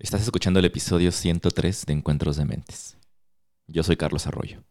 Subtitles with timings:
[0.00, 2.96] Estás escuchando el episodio 103 de Encuentros de Mentes.
[3.66, 4.62] Yo soy Carlos Arroyo.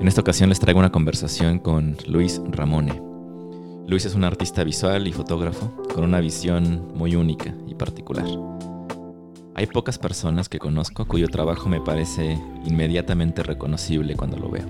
[0.00, 3.02] En esta ocasión les traigo una conversación con Luis Ramone.
[3.86, 8.24] Luis es un artista visual y fotógrafo con una visión muy única y particular.
[9.54, 14.64] Hay pocas personas que conozco cuyo trabajo me parece inmediatamente reconocible cuando lo veo.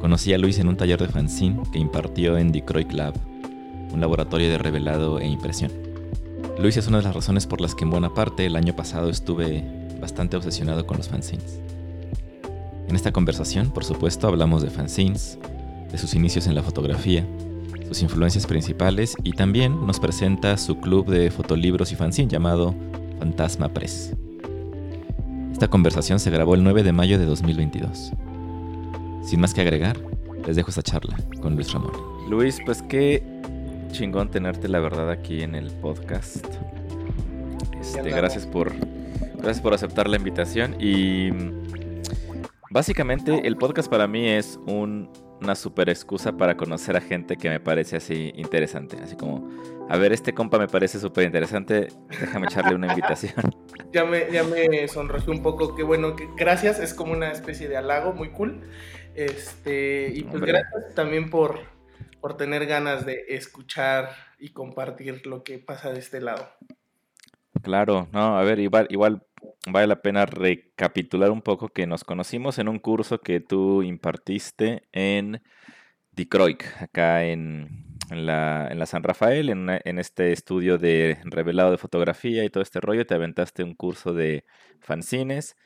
[0.00, 3.14] Conocí a Luis en un taller de fanzine que impartió en Detroit Lab,
[3.92, 5.70] un laboratorio de revelado e impresión.
[6.58, 9.08] Luis es una de las razones por las que en buena parte el año pasado
[9.08, 9.64] estuve
[10.00, 11.60] bastante obsesionado con los fanzines.
[12.88, 15.38] En esta conversación, por supuesto, hablamos de fanzines,
[15.90, 17.24] de sus inicios en la fotografía,
[17.88, 22.74] sus influencias principales y también nos presenta su club de fotolibros y fanzine llamado
[23.18, 24.14] Fantasma Press.
[25.52, 28.12] Esta conversación se grabó el 9 de mayo de 2022.
[29.22, 29.96] Sin más que agregar,
[30.46, 31.92] les dejo esta charla con Luis Ramón.
[32.28, 33.22] Luis, pues qué
[33.92, 36.44] chingón tenerte la verdad aquí en el podcast.
[37.80, 38.72] Este, gracias por
[39.36, 41.30] gracias por aceptar la invitación y
[42.70, 45.08] básicamente el podcast para mí es un
[45.44, 48.96] una super excusa para conocer a gente que me parece así interesante.
[49.02, 49.48] Así como,
[49.88, 53.34] a ver, este compa me parece súper interesante, déjame echarle una invitación.
[53.92, 57.68] ya, me, ya me sonrojí un poco, qué bueno, que gracias, es como una especie
[57.68, 58.62] de halago muy cool.
[59.14, 61.60] Este, y pues gracias también por,
[62.20, 66.48] por tener ganas de escuchar y compartir lo que pasa de este lado.
[67.62, 69.22] Claro, no, a ver, igual, igual
[69.66, 74.88] vale la pena recapitular un poco que nos conocimos en un curso que tú impartiste
[74.92, 75.42] en
[76.12, 81.78] Detroit, acá en, la, en la San Rafael, en, en, este estudio de revelado de
[81.78, 83.06] fotografía y todo este rollo.
[83.06, 84.44] Te aventaste un curso de
[84.80, 85.56] fanzines.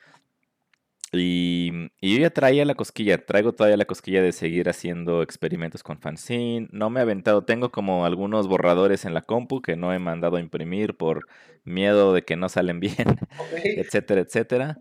[1.13, 5.83] Y, y, yo ya traía la cosquilla, traigo todavía la cosquilla de seguir haciendo experimentos
[5.83, 6.69] con fanzine.
[6.71, 10.37] No me he aventado, tengo como algunos borradores en la compu que no he mandado
[10.37, 11.27] a imprimir por
[11.65, 13.19] miedo de que no salen bien,
[13.65, 14.79] etcétera, etcétera.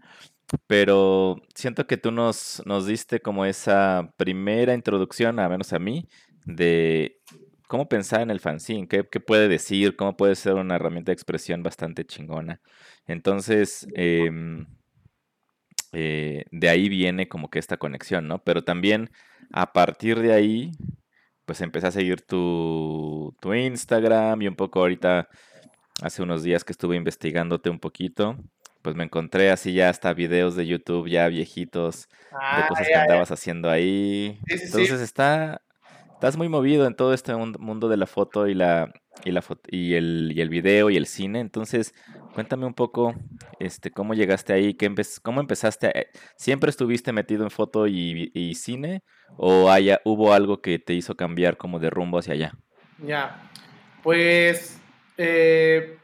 [0.68, 6.08] Pero siento que tú nos, nos diste como esa primera introducción, a menos a mí,
[6.46, 7.20] de
[7.68, 11.14] cómo pensar en el fanzine, qué, qué puede decir, cómo puede ser una herramienta de
[11.14, 12.62] expresión bastante chingona.
[13.08, 14.30] Entonces, eh,
[15.94, 18.44] eh, de ahí viene como que esta conexión, ¿no?
[18.44, 19.10] Pero también
[19.52, 20.72] a partir de ahí,
[21.46, 25.30] pues empecé a seguir tu, tu Instagram y un poco ahorita,
[26.02, 28.38] hace unos días que estuve investigándote un poquito,
[28.82, 32.96] pues me encontré así ya hasta videos de YouTube ya viejitos de ah, cosas que
[32.96, 34.40] andabas haciendo ahí.
[34.48, 35.62] Entonces está,
[36.18, 38.92] estás muy movido en todo este mundo de la foto y la
[39.24, 41.40] y la y el y el video y el cine.
[41.40, 41.94] Entonces,
[42.34, 43.14] cuéntame un poco
[43.60, 44.92] este cómo llegaste ahí, qué
[45.22, 49.04] cómo empezaste, eh, siempre estuviste metido en foto y, cine
[49.38, 52.54] o haya hubo algo que te hizo cambiar como de rumbo hacia allá.
[52.98, 53.52] Ya.
[54.02, 54.82] Pues
[55.20, 56.00] eh,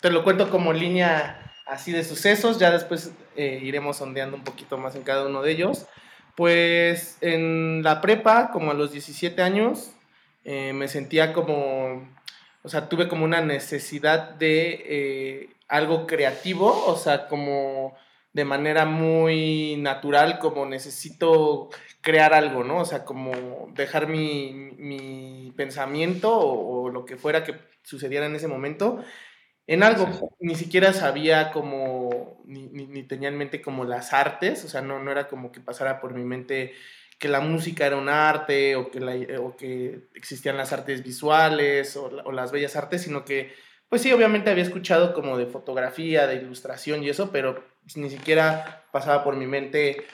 [0.00, 4.78] te lo cuento como línea así de sucesos, ya después eh, iremos sondeando un poquito
[4.78, 5.88] más en cada uno de ellos.
[6.38, 9.90] Pues en la prepa, como a los 17 años,
[10.44, 12.08] eh, me sentía como,
[12.62, 17.96] o sea, tuve como una necesidad de eh, algo creativo, o sea, como
[18.32, 21.70] de manera muy natural, como necesito
[22.02, 22.82] crear algo, ¿no?
[22.82, 23.32] O sea, como
[23.74, 29.02] dejar mi, pensamiento o, o, lo que fuera que sucediera en ese momento
[29.68, 30.34] en algo.
[30.40, 34.98] Ni siquiera sabía como, ni, ni, tenía en mente como las artes, o sea, no,
[34.98, 36.72] no era como que pasara por mi mente
[37.18, 41.96] que la música era un arte o que, la, o que existían las artes visuales
[41.96, 43.52] o, o, las bellas artes, sino que,
[43.88, 47.62] pues sí, obviamente había escuchado como de fotografía, de ilustración y eso, pero
[47.96, 50.04] ni siquiera pasaba por mi mente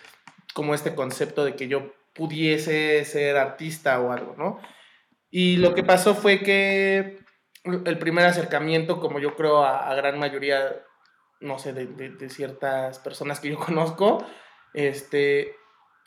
[0.54, 4.58] como este concepto de que yo pudiese ser artista o algo, ¿no?
[5.30, 7.23] Y lo que pasó fue que
[7.64, 10.82] el primer acercamiento, como yo creo a, gran mayoría,
[11.40, 14.24] no sé, de, de, ciertas personas que yo conozco,
[14.74, 15.56] este,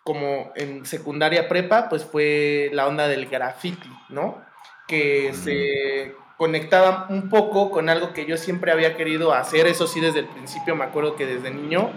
[0.03, 4.45] como en secundaria prepa, pues fue la onda del graffiti, ¿no?
[4.87, 9.99] Que se conectaba un poco con algo que yo siempre había querido hacer, eso sí
[9.99, 11.89] desde el principio, me acuerdo que desde niño,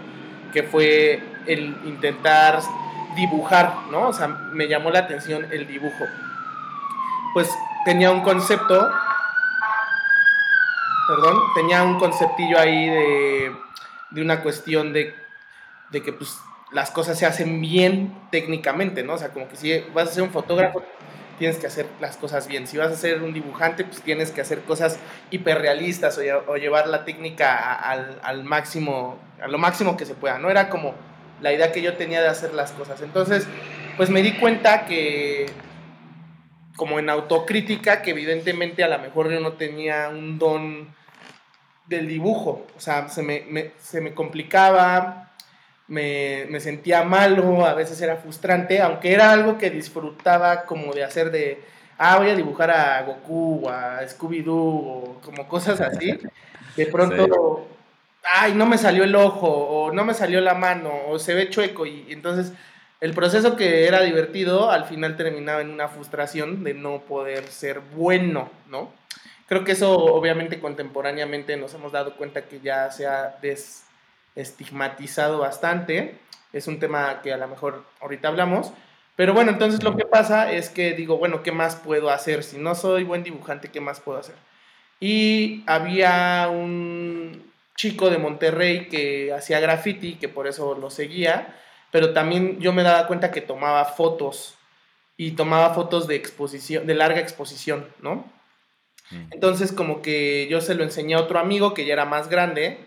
[0.51, 2.59] que fue el intentar
[3.15, 4.07] dibujar, ¿no?
[4.07, 6.05] O sea, me llamó la atención el dibujo.
[7.33, 7.49] Pues
[7.85, 8.91] tenía un concepto
[11.07, 13.51] perdón, tenía un conceptillo ahí de,
[14.11, 15.13] de una cuestión de,
[15.91, 16.39] de, que pues
[16.71, 19.13] las cosas se hacen bien técnicamente, ¿no?
[19.13, 20.83] O sea, como que si vas a ser un fotógrafo,
[21.37, 22.67] tienes que hacer las cosas bien.
[22.67, 24.99] Si vas a ser un dibujante, pues tienes que hacer cosas
[25.31, 30.37] hiperrealistas o, llevar la técnica al, al, máximo, a lo máximo que se pueda.
[30.37, 30.93] No era como
[31.41, 33.01] la idea que yo tenía de hacer las cosas.
[33.01, 33.47] Entonces,
[33.97, 35.47] pues me di cuenta que,
[36.75, 40.93] como en autocrítica, que evidentemente a lo mejor yo no tenía un don
[41.87, 45.31] del dibujo, o sea, se me, se me complicaba,
[45.87, 51.03] me, me, sentía malo, a veces era frustrante, aunque era algo que disfrutaba como de
[51.03, 51.61] hacer de,
[51.97, 56.17] ah, voy a dibujar a Goku, a Scooby-Doo, o como cosas así,
[56.77, 57.67] de pronto,
[58.23, 61.49] ay, no me salió el ojo, o no me salió la mano, o se ve
[61.49, 62.53] chueco, y entonces
[63.01, 67.79] el proceso que era divertido al final terminaba en una frustración de no poder ser
[67.79, 68.93] bueno, ¿no?
[69.47, 76.19] Creo que eso obviamente contemporáneamente nos hemos dado cuenta que ya se ha desestigmatizado bastante.
[76.53, 78.71] Es un tema que a lo mejor ahorita hablamos.
[79.15, 82.43] Pero bueno, entonces lo que pasa es que digo, bueno, ¿qué más puedo hacer?
[82.43, 84.35] Si no soy buen dibujante, ¿qué más puedo hacer?
[84.99, 91.55] Y había un chico de Monterrey que hacía graffiti, que por eso lo seguía,
[91.91, 94.55] pero también yo me daba cuenta que tomaba fotos
[95.17, 98.25] y tomaba fotos de exposición, de larga exposición, ¿no?
[99.31, 102.79] Entonces como que yo se lo enseñé a otro amigo que ya era más grande,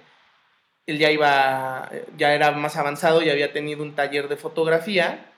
[0.87, 5.31] él ya iba, ya era más avanzado y había tenido un taller de fotografía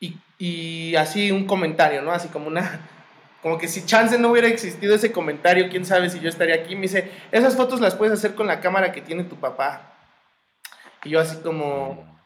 [0.00, 2.12] y, y así un comentario, ¿no?
[2.12, 2.88] Así como una,
[3.42, 6.76] como que si chance no hubiera existido ese comentario, quién sabe si yo estaría aquí.
[6.76, 9.92] Me dice, esas fotos las puedes hacer con la cámara que tiene tu papá.
[11.04, 12.21] Y yo así como,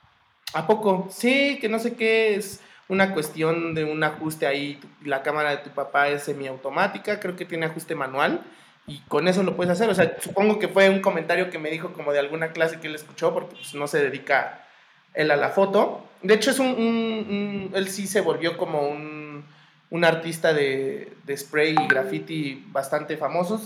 [0.56, 1.06] ¿a poco?
[1.10, 5.58] Sí, que no sé qué es una cuestión de un ajuste ahí, la cámara de
[5.58, 8.42] tu papá es semiautomática, creo que tiene ajuste manual
[8.86, 9.90] y con eso lo puedes hacer.
[9.90, 12.86] O sea, supongo que fue un comentario que me dijo como de alguna clase que
[12.86, 14.66] él escuchó porque pues, no se dedica
[15.12, 16.06] él a la foto.
[16.22, 19.44] De hecho, es un, él sí se volvió como un,
[19.90, 23.60] un artista de, de, spray y graffiti bastante famoso,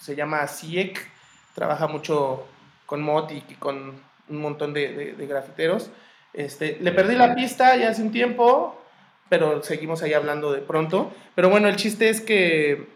[0.00, 1.10] se, llama Siek,
[1.56, 2.46] trabaja mucho
[2.84, 5.90] con Mot y con un montón de, de, de grafiteros.
[6.36, 8.80] Este, le perdí la pista ya hace un tiempo,
[9.28, 11.12] pero seguimos ahí hablando de pronto.
[11.34, 12.86] Pero bueno, el chiste es que,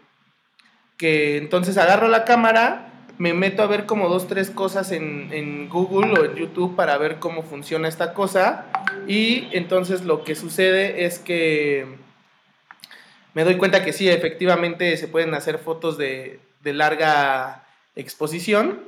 [0.97, 5.69] que entonces agarro la cámara, me meto a ver como dos, tres cosas en, en
[5.69, 8.65] Google o en YouTube para ver cómo funciona esta cosa.
[9.07, 11.85] Y entonces lo que sucede es que
[13.33, 17.63] me doy cuenta que sí, efectivamente se pueden hacer fotos de, de larga
[17.95, 18.81] exposición.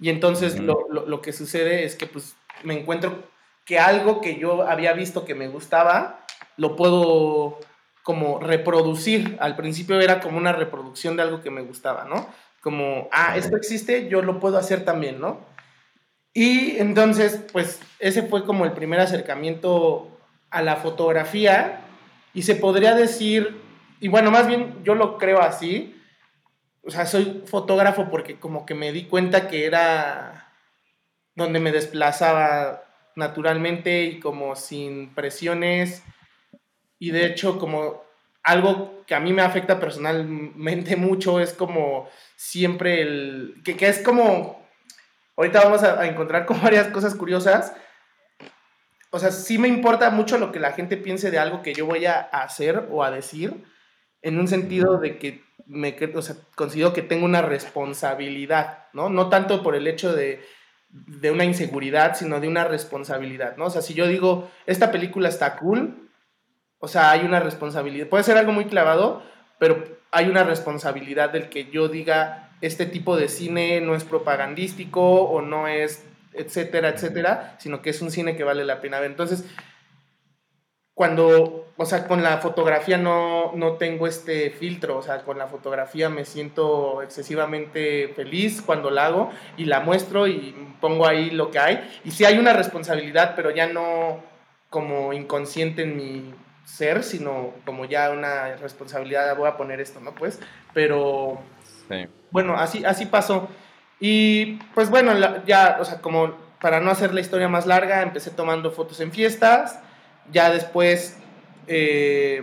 [0.00, 3.24] Y entonces lo, lo, lo, que sucede es que pues me encuentro
[3.68, 6.24] que algo que yo había visto que me gustaba,
[6.56, 7.58] lo puedo
[8.02, 9.36] como reproducir.
[9.40, 12.26] Al principio era como una reproducción de algo que me gustaba, ¿no?
[12.62, 15.40] Como, ah, esto existe, yo lo puedo hacer también, ¿no?
[16.32, 20.18] Y entonces, pues ese fue como el primer acercamiento
[20.48, 21.80] a la fotografía
[22.32, 23.60] y se podría decir,
[24.00, 25.94] y bueno, más bien yo lo creo así,
[26.82, 30.54] o sea, soy fotógrafo porque como que me di cuenta que era
[31.34, 32.87] donde me desplazaba
[33.18, 36.02] naturalmente y como sin presiones.
[36.98, 38.02] Y de hecho, como
[38.44, 43.60] algo que a mí me afecta personalmente mucho es como siempre el...
[43.64, 44.66] que, que es como...
[45.36, 47.72] Ahorita vamos a, a, encontrar con varias cosas curiosas.
[49.10, 51.86] O sea, sí me importa mucho lo que la gente piense de algo que yo
[51.86, 53.64] voy a hacer o a decir,
[54.22, 59.10] en un sentido de que me o sea, considero que tengo una responsabilidad, ¿no?
[59.10, 60.42] No tanto por el hecho de
[60.90, 63.66] de una inseguridad, sino de una responsabilidad, ¿no?
[63.66, 66.10] O sea, si yo digo, esta película está cool,
[66.78, 68.08] o sea, hay una responsabilidad.
[68.08, 69.22] Puede ser algo muy clavado,
[69.58, 75.22] pero hay una responsabilidad del que yo diga, este tipo de cine no es propagandístico
[75.22, 79.10] o no es, etcétera, etcétera, sino que es un cine que vale la pena ver.
[79.10, 79.44] Entonces,
[80.98, 85.46] cuando, o sea, con la fotografía no, no tengo este filtro, o sea, con la
[85.46, 91.52] fotografía me siento excesivamente feliz cuando la hago y la muestro y pongo ahí lo
[91.52, 92.00] que hay.
[92.04, 94.18] Y sí hay una responsabilidad, pero ya no
[94.70, 100.16] como inconsciente en mi ser, sino como ya una responsabilidad, voy a poner esto, ¿no?
[100.16, 100.40] Pues,
[100.74, 101.38] pero
[101.88, 102.08] sí.
[102.32, 103.48] bueno, así, así pasó.
[104.00, 105.12] Y pues bueno,
[105.46, 109.12] ya, o sea, como para no hacer la historia más larga, empecé tomando fotos en
[109.12, 109.78] fiestas
[110.32, 111.16] ya después
[111.66, 112.42] eh,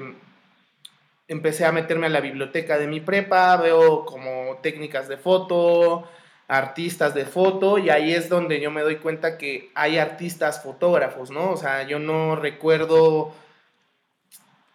[1.28, 6.08] empecé a meterme a la biblioteca de mi prepa, veo como técnicas de foto,
[6.48, 11.32] artistas de foto, y ahí es donde yo me doy cuenta que hay artistas fotógrafos,
[11.32, 11.52] ¿no?
[11.52, 13.34] O sea, yo no recuerdo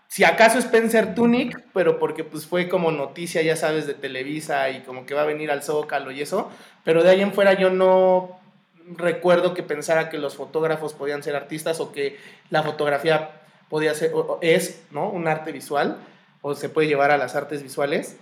[0.08, 4.80] si acaso Spencer Tunic, pero porque pues fue como noticia, ya sabes, de Televisa y
[4.80, 6.50] como que va a venir al Zócalo y eso,
[6.82, 8.39] pero de ahí en fuera yo no
[8.96, 12.18] recuerdo que pensara que los fotógrafos podían ser artistas o que
[12.50, 15.08] la fotografía podía ser, o es, ¿no?
[15.08, 15.98] Un arte visual
[16.42, 18.18] o se puede llevar a las artes visuales.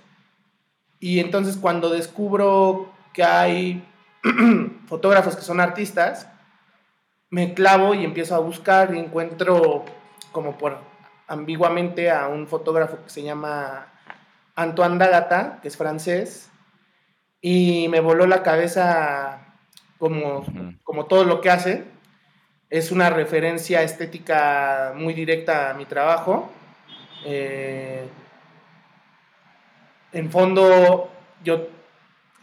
[1.01, 3.85] Y entonces cuando descubro que hay
[4.87, 6.29] fotógrafos que son artistas,
[7.31, 9.85] me clavo y empiezo a buscar y encuentro
[10.33, 10.79] como por
[11.27, 13.87] ambiguamente a un fotógrafo que se llama
[14.57, 16.51] Antoine Dagata, que es francés,
[17.41, 19.48] y me voló la cabeza
[19.99, 20.45] como,
[20.85, 21.85] como todo lo que hace.
[22.71, 26.51] Es una referencia estética muy directa a mi trabajo.
[27.25, 28.07] Eh,
[30.13, 31.11] en fondo,
[31.45, 31.69] yo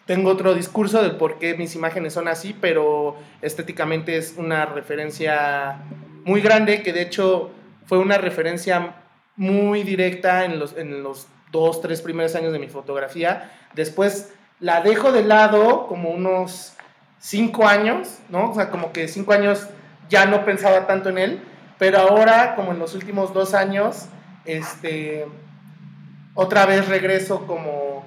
[0.05, 5.79] tengo otro discurso del por qué mis imágenes son así, pero estéticamente es una referencia
[6.23, 7.51] muy grande que de hecho
[7.85, 8.95] fue una referencia
[9.35, 13.51] muy directa en los, en los dos, tres primeros años de mi fotografía.
[13.73, 16.74] Después la dejo de lado como unos
[17.19, 18.51] cinco años, ¿no?
[18.51, 19.67] O sea, como que cinco años
[20.09, 21.41] ya no pensaba tanto en él,
[21.77, 24.07] pero ahora, como en los últimos dos años,
[24.45, 25.25] este,
[26.33, 28.05] otra vez regreso como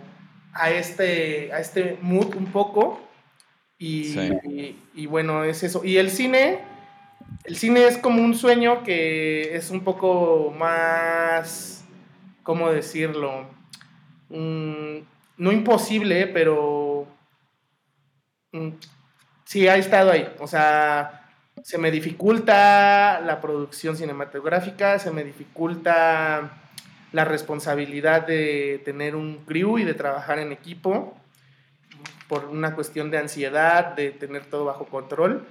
[0.53, 3.01] a este, a este mood un poco.
[3.79, 5.85] Y, y, bueno, es eso.
[5.85, 6.61] Y el cine,
[7.45, 11.85] el cine es como un sueño que es un poco más,
[12.43, 13.47] ¿cómo decirlo?
[14.31, 14.99] Mm,
[15.37, 17.07] no imposible, pero
[18.53, 18.71] mm,
[19.49, 20.31] sí ha estado ahí.
[20.41, 21.27] O sea,
[21.63, 26.51] se me dificulta la producción cinematográfica, se me dificulta
[27.13, 31.17] la responsabilidad de tener un crew y de trabajar en equipo
[32.29, 35.47] por una cuestión de ansiedad, de tener todo bajo control.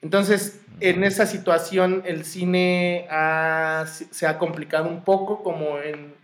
[0.00, 3.06] Entonces, en esa situación el cine
[3.92, 6.14] se ha complicado un poco como en,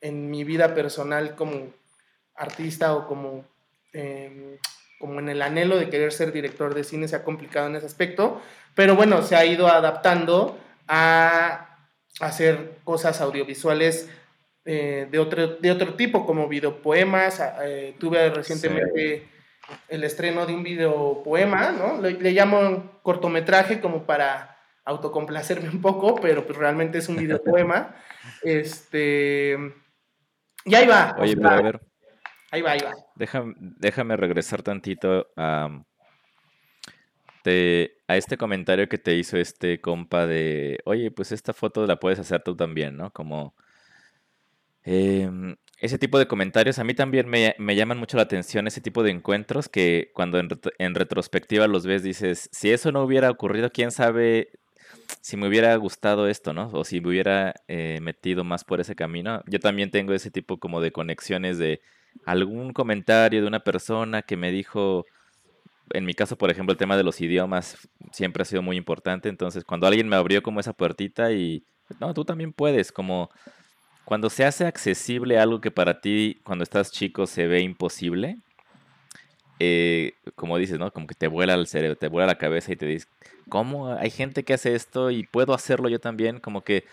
[0.00, 1.72] en mi vida personal como
[2.36, 3.44] artista o como,
[3.92, 4.56] em,
[4.98, 7.86] como en el anhelo de querer ser director de cine se ha complicado en ese
[7.86, 8.40] aspecto,
[8.74, 11.78] pero bueno, se ha ido adaptando a
[12.20, 14.08] hacer cosas audiovisuales
[14.64, 17.40] eh, de, otro, de otro tipo, como videopoemas.
[17.62, 19.28] Eh, tuve recientemente
[19.88, 22.00] el estreno de un videopoema, ¿no?
[22.00, 27.94] Le, le, llamo cortometraje como para autocomplacerme un poco, pero pues realmente es un videopoema.
[28.42, 29.56] este...
[30.64, 31.16] Y ahí va.
[31.20, 31.80] Oye, pero a ver,
[32.64, 32.78] Ahí.
[33.16, 35.68] Déjame, regresar tantito a,
[38.08, 42.18] a este comentario que te hizo este compa de, oye, pues esta foto la puedes
[42.18, 43.12] hacer tú también, ¿no?
[43.12, 43.54] Como
[44.84, 49.02] em, ese tipo de comentarios a mí también me, llaman mucho la atención, ese tipo
[49.02, 53.90] de encuentros que cuando en, retrospectiva los ves dices, si eso no hubiera ocurrido, quién
[53.90, 54.50] sabe
[55.20, 56.70] si me hubiera gustado esto, ¿no?
[56.72, 59.42] O si me hubiera eh, metido más por ese camino.
[59.46, 61.80] Yo también tengo ese tipo como de conexiones de
[62.24, 65.04] algún comentario de una persona que me dijo,
[65.90, 69.28] en mi caso, por ejemplo, el tema de los idiomas siempre ha sido muy importante,
[69.28, 71.64] entonces cuando alguien me abrió como esa puertita y,
[72.00, 73.30] no, tú también puedes, como
[74.04, 78.36] cuando se hace accesible algo que para ti cuando estás chico se ve imposible,
[79.58, 80.92] eh, como dices, ¿no?
[80.92, 83.08] Como que te vuela el cerebro, te vuela la cabeza y te dices,
[83.48, 86.40] ¿cómo hay gente que hace esto y puedo hacerlo yo también?
[86.40, 86.84] Como que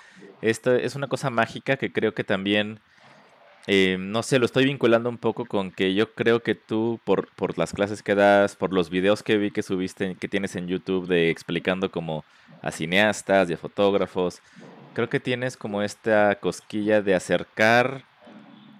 [0.41, 2.79] esto es una cosa mágica que creo que también
[3.67, 7.29] eh, no sé, lo estoy vinculando un poco con que yo creo que tú, por,
[7.35, 10.67] por las clases que das, por los videos que vi que subiste, que tienes en
[10.67, 12.25] YouTube de explicando como
[12.61, 14.41] a cineastas y a fotógrafos,
[14.93, 18.03] creo que tienes como esta cosquilla de acercar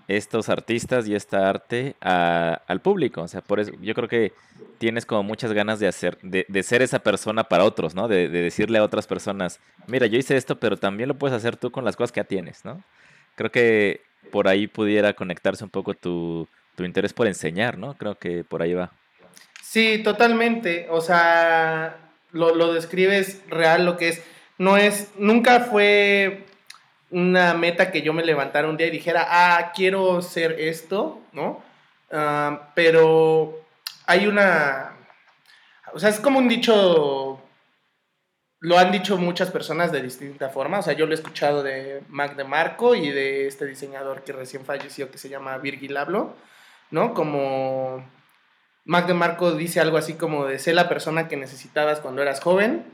[0.10, 3.22] estos artistas y esta arte al público.
[3.22, 4.34] O sea, por eso yo creo que
[4.80, 8.10] tienes como muchas ganas de hacer, de, de ser esa persona para otros, ¿no?
[8.10, 11.56] De, de, decirle a otras personas, mira, yo hice esto, pero también lo puedes hacer
[11.56, 12.84] tú con las cosas que ya tienes, ¿no?
[13.36, 16.48] Creo que por ahí pudiera conectarse un poco tu,
[16.80, 17.96] interés por enseñar, ¿no?
[17.96, 18.92] Creo que por ahí va.
[19.62, 20.88] Sí, totalmente.
[20.90, 21.98] O sea,
[22.32, 24.24] lo, lo, describes real lo que es.
[24.58, 26.46] No es, nunca fue
[27.10, 31.64] una meta que yo me levantara un día y dijera, ah, quiero ser esto, ¿no?
[32.12, 33.60] Ah, pero
[34.06, 34.94] hay una,
[35.94, 37.33] o sea, es como un dicho
[38.64, 40.80] lo han dicho muchas personas de distinta forma.
[40.80, 44.32] O sea, yo lo he escuchado de Mac de Marco y de este diseñador que
[44.32, 46.34] recién falleció que se llama Virgil Abloh,
[46.90, 47.14] ¿no?
[47.14, 48.10] Como
[48.86, 52.40] Mac de Marco dice algo así como de ser la persona que necesitabas cuando eras
[52.40, 52.86] joven.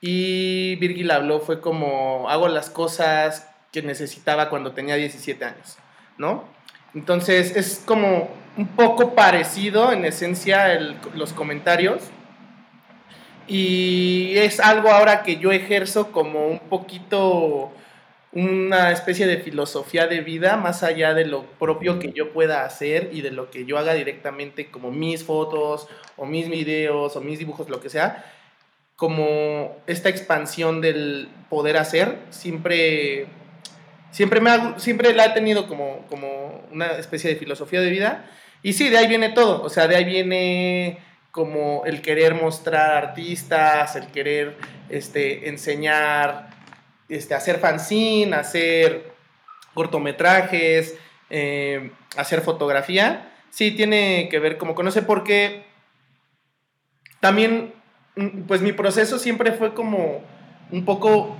[0.00, 5.76] Y Virgil Abloh fue como hago las cosas que necesitaba cuando tenía 17 años,
[6.16, 6.44] ¿no?
[6.94, 10.80] Entonces es como un poco parecido en esencia
[11.14, 12.04] los comentarios
[13.50, 17.72] y es algo ahora que yo ejerzo como un poquito
[18.32, 23.10] una especie de filosofía de vida más allá de lo propio que yo pueda hacer
[23.12, 27.40] y de lo que yo haga directamente como mis fotos o mis videos o mis
[27.40, 28.24] dibujos, lo que sea,
[28.94, 33.26] como esta expansión del poder hacer, siempre,
[34.12, 38.30] siempre, me siempre la he tenido como, como una especie de filosofía de vida.
[38.62, 41.00] Y sí, de ahí viene todo, o sea, de ahí viene
[41.30, 44.56] como el querer mostrar artistas, el querer
[44.88, 46.50] este, enseñar,
[47.08, 49.12] este, hacer fanzine, hacer
[49.74, 50.96] cortometrajes,
[51.30, 53.32] eh, hacer fotografía.
[53.50, 55.64] Sí, tiene que ver como conoce porque
[57.20, 57.74] también,
[58.16, 60.22] mm, pues mi proceso siempre fue como
[60.70, 61.36] un poco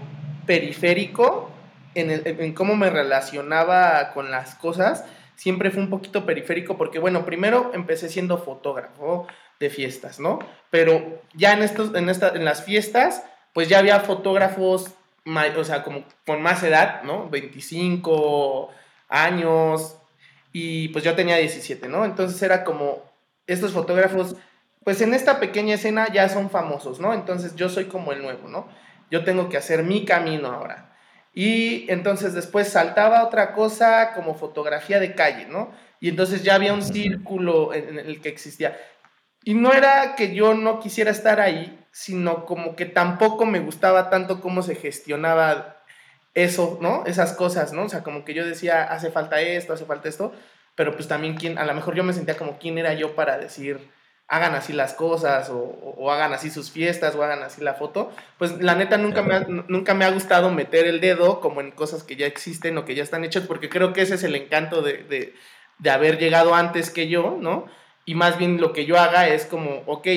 [0.46, 1.50] periférico
[1.94, 5.04] en, en cómo me relacionaba con las cosas
[5.40, 9.26] siempre fue un poquito periférico porque, bueno, primero empecé siendo fotógrafo
[9.60, 10.40] de fiestas, ¿no?
[10.70, 14.90] Pero ya en, estos, en, esta, en las fiestas, pues ya había fotógrafos,
[15.56, 17.28] o sea, como con más edad, ¿no?
[17.28, 18.70] 25
[19.08, 19.96] años,
[20.52, 22.04] y pues yo tenía 17, ¿no?
[22.04, 23.02] Entonces era como,
[23.46, 24.36] estos fotógrafos,
[24.84, 27.12] pues en esta pequeña escena ya son famosos, ¿no?
[27.12, 28.68] Entonces yo soy como el nuevo, ¿no?
[29.10, 30.96] Yo tengo que hacer mi camino ahora.
[31.32, 35.70] Y entonces después saltaba otra cosa como fotografía de calle, ¿no?
[36.00, 38.76] Y entonces ya había un círculo en el que existía.
[39.44, 44.10] Y no era que yo no quisiera estar ahí, sino como que tampoco me gustaba
[44.10, 45.82] tanto cómo se gestionaba
[46.34, 47.04] eso, ¿no?
[47.06, 47.84] Esas cosas, ¿no?
[47.84, 50.32] O sea, como que yo decía, hace falta esto, hace falta esto,
[50.74, 53.38] pero pues también quién, a lo mejor yo me sentía como quién era yo para
[53.38, 53.80] decir,
[54.30, 58.62] hagan así las cosas o, hagan así sus fiestas o hagan así la foto, pues
[58.62, 62.04] la neta nunca me, ha, nunca me ha gustado meter el dedo como en cosas
[62.04, 64.82] que ya existen o que ya están hechas, porque creo que ese es el encanto
[64.82, 65.34] de,
[65.78, 67.66] de, haber llegado antes que yo, ¿no?
[68.10, 70.08] Y más bien lo que yo haga es como, ok,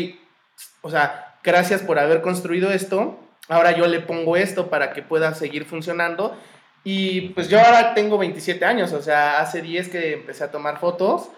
[0.81, 3.19] o sea, gracias por haber construido esto,
[3.50, 6.35] ahora yo le pongo esto para que pueda seguir funcionando.
[6.83, 10.79] Y pues yo ahora tengo 27 años, o sea, hace 10 que empecé a tomar
[10.79, 11.29] fotos.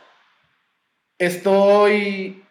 [1.18, 2.42] Estoy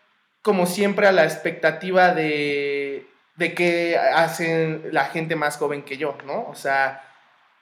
[0.43, 3.07] como siempre a la expectativa de,
[3.37, 6.47] de que hacen la gente más joven que yo, ¿no?
[6.51, 7.03] O sea,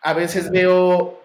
[0.00, 1.22] a veces veo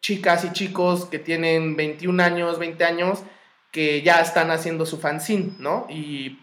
[0.00, 3.24] chicas y chicos que tienen 21 años, 20 años,
[3.72, 5.86] que ya están haciendo su fanzine, ¿no?
[5.88, 6.38] Y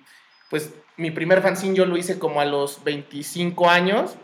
[0.50, 4.16] pues mi primer fanzine yo lo hice como a los 25 años.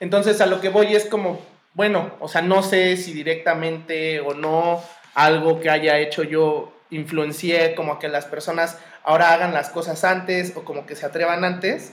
[0.00, 1.40] Entonces a lo que voy es como,
[1.74, 4.82] bueno, o sea, no sé si directamente o no
[5.14, 10.56] algo que haya hecho yo influencié como que las personas ahora hagan las cosas antes
[10.56, 11.92] o como que se atrevan antes.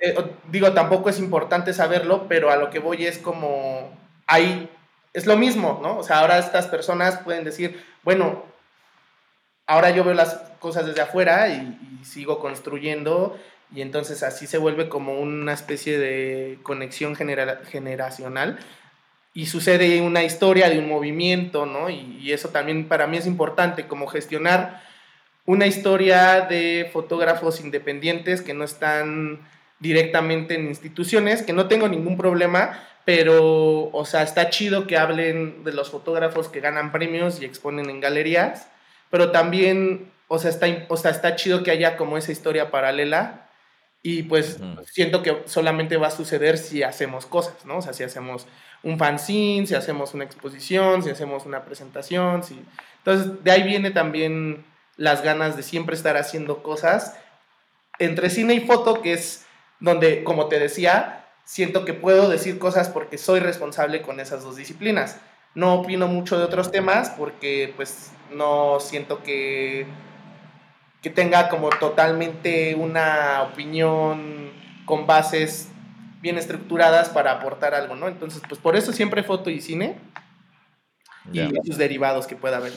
[0.00, 0.14] Eh,
[0.50, 4.68] digo, tampoco es importante saberlo, pero a lo que voy es como ahí
[5.14, 5.98] es lo mismo, ¿no?
[5.98, 8.44] O sea, ahora estas personas pueden decir, bueno,
[9.68, 13.36] ahora yo veo las cosas desde afuera y, sigo construyendo
[13.74, 18.60] y entonces así se vuelve como una especie de conexión generacional
[19.34, 21.90] y sucede una historia de un movimiento, ¿no?
[21.90, 24.82] y, eso también para mí es importante, como gestionar
[25.44, 29.40] una historia de fotógrafos independientes que no están
[29.80, 35.64] directamente en instituciones, que no tengo ningún problema, pero, o sea, está chido que hablen
[35.64, 38.68] de los fotógrafos que ganan premios y exponen en galerías,
[39.10, 43.48] pero también, o sea, está, o sea, está chido que haya como esa historia paralela
[44.02, 47.78] y pues siento que solamente va a suceder si hacemos cosas, ¿no?
[47.78, 48.46] O sea, si hacemos
[48.82, 52.62] un fanzine, si hacemos una exposición, si hacemos una presentación, si...
[52.98, 54.64] Entonces, de ahí viene también
[54.96, 57.16] las ganas de siempre estar haciendo cosas
[57.98, 59.46] entre cine y foto, que es
[59.80, 64.56] donde, como te decía, siento que puedo decir cosas porque soy responsable con esas dos
[64.56, 65.16] disciplinas.
[65.54, 69.86] No opino mucho de otros temas porque pues no siento que,
[71.02, 74.52] que tenga como totalmente una opinión
[74.84, 75.70] con bases
[76.20, 78.08] bien estructuradas para aportar algo, ¿no?
[78.08, 79.98] Entonces, pues por eso siempre foto y cine
[81.32, 82.72] y sus derivados que pueda haber.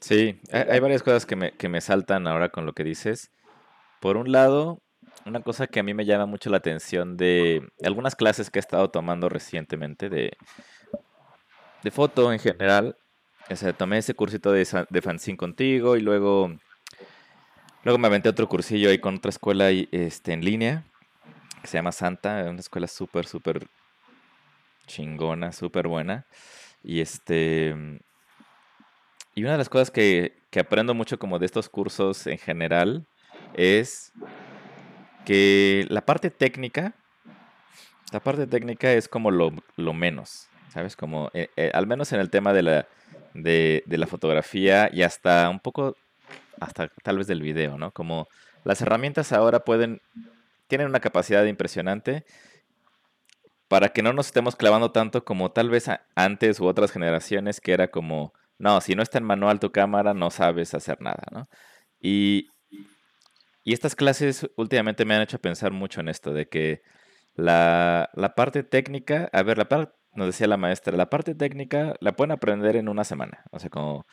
[0.00, 3.30] Sí, hay, varias cosas que me, que me saltan ahora con lo que dices.
[4.00, 4.82] Por un lado,
[5.24, 8.60] una cosa que a mí me llama mucho la atención de algunas clases que he
[8.60, 10.36] estado tomando recientemente de,
[11.82, 12.96] de foto en general.
[13.50, 16.52] O sea, tomé ese cursito de, de fanzine contigo y luego,
[17.82, 20.84] luego me aventé otro cursillo ahí con otra escuela este, en línea
[21.60, 23.66] que se llama Santa, una escuela súper, súper
[24.86, 26.26] chingona, súper buena.
[26.82, 28.00] Y este
[29.34, 33.06] y una de las cosas que, aprendo mucho como de estos cursos en general
[33.54, 34.12] es
[35.24, 36.94] que la parte técnica,
[38.12, 39.52] la parte técnica es como lo,
[39.94, 40.96] menos, ¿sabes?
[40.96, 42.88] Como, eh, eh, al menos en el tema de la,
[43.34, 45.96] de, la fotografía y hasta un poco,
[46.60, 47.92] hasta tal vez del video, ¿no?
[47.92, 48.28] Como
[48.64, 50.00] las herramientas ahora pueden,
[50.68, 52.24] tienen una capacidad impresionante
[53.68, 57.72] para que no nos estemos clavando tanto como tal vez antes u otras generaciones que
[57.72, 61.48] era como no, si no está en manual tu cámara, no sabes hacer nada, ¿no?
[62.00, 62.48] Y,
[63.64, 66.82] estas clases últimamente me han hecho pensar mucho en esto, de que
[67.34, 72.12] la, parte técnica, a ver, la parte, nos decía la maestra, la parte técnica la
[72.12, 74.06] pueden aprender en una semana, o sea, como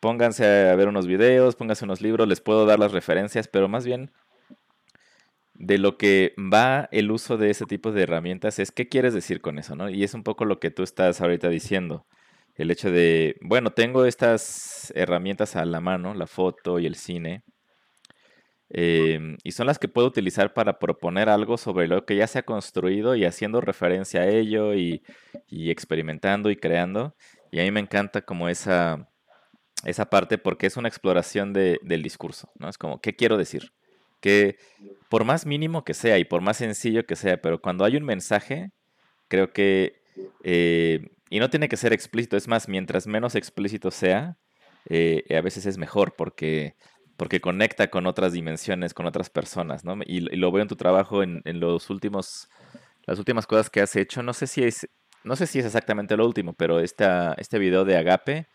[0.00, 3.84] pónganse a ver unos videos, pónganse unos libros, les puedo dar las referencias, pero más
[3.84, 4.10] bien
[5.54, 9.42] de lo que va el uso de ese tipo de herramientas es qué quieres decir
[9.42, 9.90] con eso, ¿no?
[9.90, 12.06] Y es un poco lo que tú estás ahorita diciendo.
[12.56, 17.42] El hecho de, bueno, tengo estas herramientas a la mano, la foto y el cine,
[18.70, 22.38] em, y son las que puedo utilizar para proponer algo sobre lo que ya se
[22.38, 25.02] ha construido y haciendo referencia a ello y,
[25.48, 27.14] experimentando y creando.
[27.50, 29.08] Y a mí me encanta como esa,
[29.84, 32.68] esa parte porque es una exploración del discurso, ¿no?
[32.68, 33.72] Es como, ¿qué quiero decir?
[34.20, 34.58] que
[35.08, 38.04] por más mínimo que sea y por más sencillo que sea, pero cuando hay un
[38.04, 38.70] mensaje,
[39.28, 40.02] creo que,
[40.44, 44.36] eh, y no tiene que ser explícito, es más, mientras menos explícito sea,
[44.88, 46.76] eh, a veces es mejor porque,
[47.20, 49.98] porque conecta con otras dimensiones, con otras personas, ¿no?
[50.06, 52.48] Y, lo veo en tu trabajo en, los últimos,
[53.04, 54.88] las últimas cosas que has hecho, no sé si es,
[55.22, 58.46] no sé si es exactamente lo último, pero esta, este video de Agape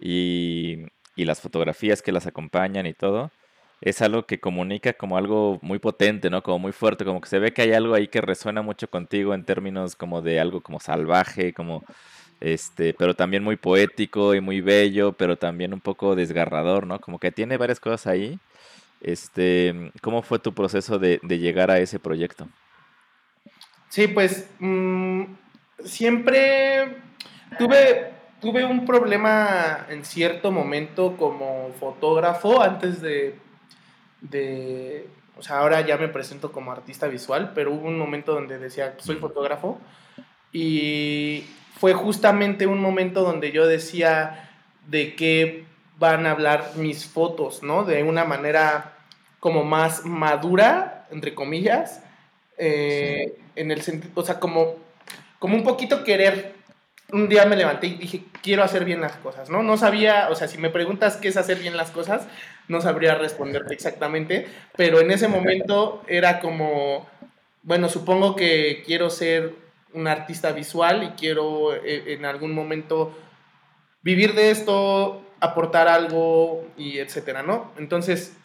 [0.00, 0.84] y,
[1.16, 3.32] y las fotografías que las acompañan y todo,
[3.80, 6.44] es algo que comunica como algo muy potente, ¿no?
[6.44, 9.34] Como muy fuerte, como que se ve que hay algo ahí que resuena mucho contigo
[9.34, 11.82] en términos como de algo como salvaje, como
[12.42, 17.00] este, pero también muy poético y muy bello, pero también un poco desgarrador, ¿no?
[17.00, 18.38] Como que tiene varias cosas ahí.
[19.00, 22.48] Este, ¿cómo fue tu proceso de, llegar a ese proyecto?
[23.88, 25.24] Sí, pues mm,
[25.84, 26.96] siempre
[27.58, 33.36] tuve, tuve un problema en cierto momento como fotógrafo antes de
[34.22, 38.58] de, o sea, ahora ya me presento como artista visual, pero hubo un momento donde
[38.58, 39.78] decía, soy fotógrafo,
[40.52, 41.44] y
[41.78, 44.50] fue justamente un momento donde yo decía
[44.88, 45.64] de qué
[45.98, 47.84] van a hablar mis fotos, ¿no?
[47.84, 48.92] De una manera
[49.40, 52.02] como más madura, entre comillas,
[52.58, 54.76] eh, en el sentido, o sea, como,
[55.38, 56.54] como un poquito querer
[57.12, 59.62] un día me levanté y dije, quiero hacer bien las cosas, ¿no?
[59.62, 62.26] No sabía, o sea, si me preguntas qué es hacer bien las cosas,
[62.68, 67.06] no sabría responderte exactamente, pero en ese momento era como,
[67.62, 69.54] bueno, supongo que quiero ser
[69.94, 73.16] un artista visual y quiero eh, en algún momento
[74.02, 77.72] vivir de esto, aportar algo y etcétera, ¿no?
[77.78, 78.36] Entonces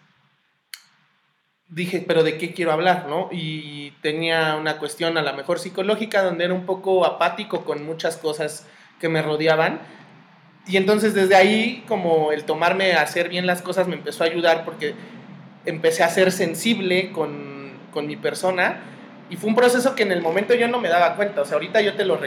[1.70, 3.30] dije, pero ¿de qué quiero hablar, no?
[3.32, 8.18] Y tenía una cuestión a la mejor psicológica donde era un poco apático con muchas
[8.18, 8.68] cosas
[9.00, 9.82] que me rodeaban
[10.68, 14.28] y entonces desde ahí, como el tomarme a hacer bien las cosas me empezó a
[14.28, 14.96] ayudar porque
[15.66, 18.82] empecé a ser sensible con, con mi persona
[19.30, 21.56] y fue un proceso que en el momento yo no me daba cuenta, o sea,
[21.56, 22.20] ahorita yo te lo,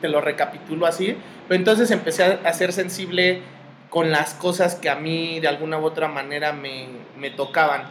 [0.00, 1.16] te lo recapitulo así,
[1.48, 3.42] pero entonces empecé a, ser sensible
[3.90, 7.84] con las cosas que a mí de alguna u otra manera me, me tocaban.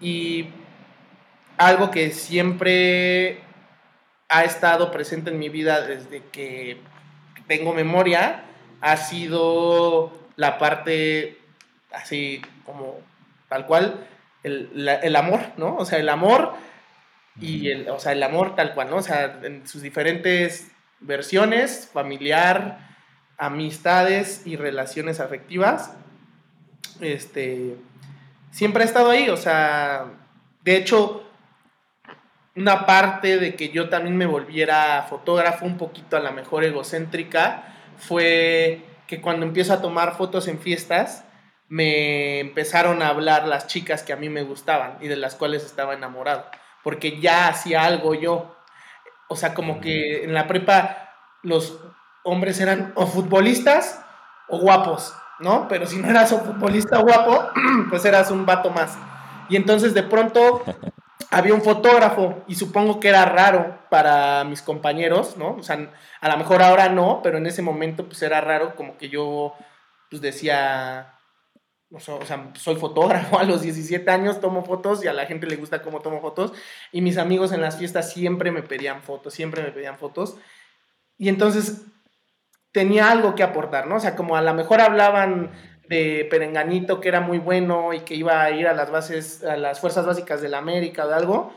[0.00, 0.48] Y
[1.58, 3.40] algo que siempre
[4.28, 6.78] ha estado presente en mi vida desde que
[7.46, 8.44] tengo memoria
[8.80, 11.38] ha sido la parte
[11.92, 13.00] así como
[13.48, 14.06] tal cual,
[14.42, 15.76] el, amor, ¿no?
[15.76, 16.54] O sea, el amor
[17.40, 18.96] y el, o sea, el amor tal cual, ¿no?
[18.96, 20.70] O sea, en sus diferentes
[21.00, 22.78] versiones, familiar,
[23.38, 25.94] amistades y relaciones afectivas,
[27.00, 27.76] este,
[28.50, 30.06] siempre ha estado ahí, o sea,
[30.64, 31.22] de hecho,
[32.54, 37.74] una parte de que yo también me volviera fotógrafo un poquito a la mejor egocéntrica,
[37.98, 41.24] fue que cuando empiezo a tomar fotos en fiestas,
[41.68, 45.64] me empezaron a hablar las chicas que a mí me gustaban y de las cuales
[45.64, 46.46] estaba enamorado,
[46.86, 48.54] porque ya hacía algo yo.
[49.26, 51.80] O sea, como que en la prepa los
[52.22, 54.00] hombres eran o futbolistas
[54.46, 55.66] o guapos, ¿no?
[55.66, 57.48] Pero si no eras un futbolista guapo,
[57.90, 58.96] pues eras un vato más.
[59.48, 60.62] Y entonces de pronto
[61.32, 65.56] había un fotógrafo y supongo que era raro para mis compañeros, ¿no?
[65.56, 68.96] O sea, a lo mejor ahora no, pero en ese momento pues era raro como
[68.96, 69.54] que yo
[70.08, 71.15] pues decía,
[71.92, 75.56] o sea, soy fotógrafo a los 17 años, tomo fotos y a la gente le
[75.56, 76.52] gusta cómo tomo fotos
[76.90, 80.36] y mis amigos en las fiestas siempre me pedían fotos, siempre me pedían fotos
[81.16, 81.82] y entonces
[82.72, 83.96] tenía algo que aportar, ¿no?
[83.96, 85.52] O sea, como a lo mejor hablaban
[85.88, 89.56] de Perenganito que era muy bueno y que iba a ir a las bases, a
[89.56, 91.52] las fuerzas básicas de la América o de algo,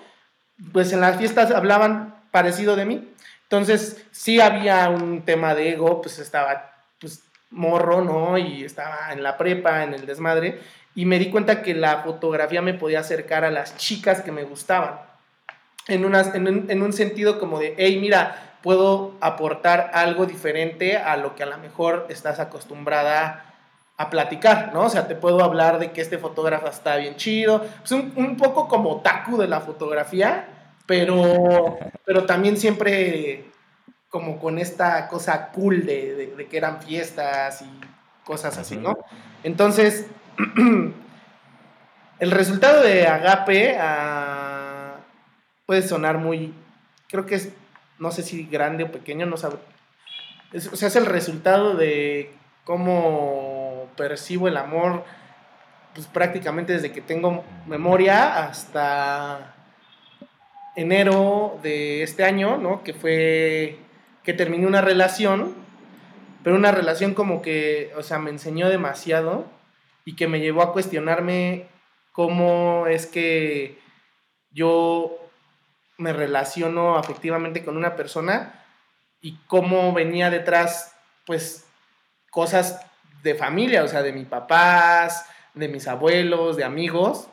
[0.72, 3.14] pues en las fiestas hablaban parecido de mí.
[3.44, 8.38] Entonces, sí había un tema de ego, pues estaba pues morro, ¿no?
[8.38, 10.60] Y estaba en la prepa, en el desmadre,
[10.96, 14.44] y me di cuenta que la fotografía me podía acercar a las chicas que me
[14.44, 15.00] gustaban.
[15.88, 20.98] En, unas, en, un, en un sentido como de, hey, mira, puedo aportar algo diferente
[20.98, 23.46] a lo que a lo mejor estás acostumbrada
[23.98, 24.84] a platicar, ¿no?
[24.84, 28.38] O sea, te puedo hablar de que este fotógrafo está bien chido, pues un, un
[28.38, 30.48] poco como taku de la fotografía,
[30.86, 33.46] pero, pero también siempre
[34.10, 37.70] como con esta cosa cool de, de, que eran fiestas y
[38.26, 38.98] cosas así, ¿no?
[39.44, 40.08] Entonces,
[42.20, 44.98] el resultado de Agape ah,
[45.66, 46.54] puede sonar muy,
[47.08, 47.50] creo que es,
[48.00, 49.58] no sé si grande o pequeño, no sabe.
[50.54, 55.04] o sea, es el resultado de cómo percibo el amor,
[55.94, 59.56] pues prácticamente desde que tengo memoria hasta
[60.76, 62.84] enero de este año, ¿no?
[62.84, 63.80] Que fue
[64.24, 65.56] que terminé una relación,
[66.44, 69.46] pero una relación como que, o sea, me enseñó demasiado
[70.06, 71.68] y que me llevó a cuestionarme
[72.12, 73.80] cómo es que
[74.52, 75.18] yo
[75.98, 78.64] me relaciono afectivamente con una persona
[79.22, 81.66] y cómo venía detrás, pues,
[82.32, 82.80] cosas
[83.24, 87.28] de familia, o sea, de mis papás, de mis abuelos, de amigos.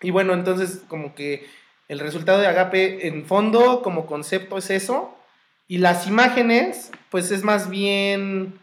[0.00, 1.46] Y bueno, entonces como que
[1.88, 5.16] el resultado de Agape en fondo como concepto es eso.
[5.70, 8.58] Y las imágenes, pues es más bien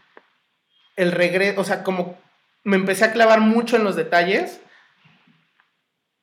[0.98, 2.18] el regreso, o sea, como
[2.66, 4.60] me empecé a clavar mucho en los detalles.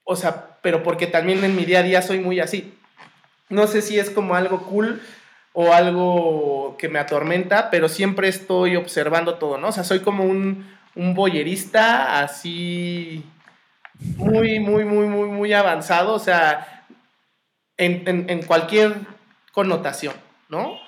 [0.04, 2.76] O sea, pero porque también en mi día a día soy muy así.
[3.48, 5.00] No sé si es como algo cool
[5.54, 9.68] o algo que me atormenta, pero siempre estoy observando todo, ¿no?
[9.68, 13.24] O sea, soy como un, un boyerista así
[14.18, 16.84] muy, muy, muy, muy, muy avanzado, o sea,
[17.78, 18.96] en, cualquier
[19.52, 20.14] connotación,
[20.48, 20.78] ¿no?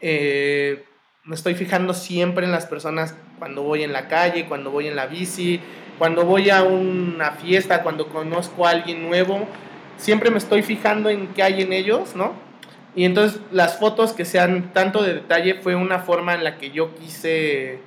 [0.00, 0.84] Eh,
[1.24, 4.96] me estoy fijando siempre en las personas cuando voy en la calle, cuando voy en
[4.96, 5.60] la bici,
[5.98, 9.46] cuando voy a una fiesta, cuando conozco a alguien nuevo,
[9.96, 12.34] siempre me estoy fijando en qué hay en ellos, ¿no?
[12.94, 16.70] Y entonces las fotos que sean tanto de detalle fue una forma en la que
[16.70, 17.80] yo quise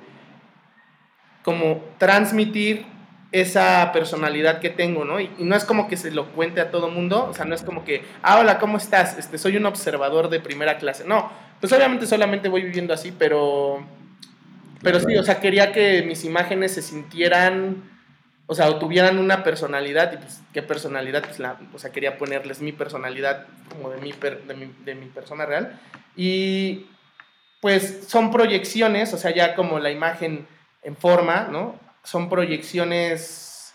[1.42, 2.86] como transmitir
[3.40, 5.20] esa personalidad que tengo, ¿no?
[5.20, 7.62] Y, no es como que se lo cuente a todo mundo, o sea, no es
[7.62, 9.18] como que, ah, hola, ¿cómo estás?
[9.18, 11.04] Este, soy un observador de primera clase.
[11.04, 13.84] No, pues obviamente solamente voy viviendo así, pero,
[14.82, 17.82] pero sí, o sea, quería que mis imágenes se sintieran
[18.48, 21.24] o sea, o tuvieran una personalidad, y pues, ¿qué personalidad?
[21.24, 24.14] Pues la, o sea, quería ponerles mi personalidad como de mi,
[24.54, 25.80] mi, de mi persona real.
[26.14, 26.86] Y
[27.60, 30.46] pues son proyecciones, o sea, ya como la imagen
[30.82, 31.78] en forma, ¿no?
[32.06, 33.74] Son proyecciones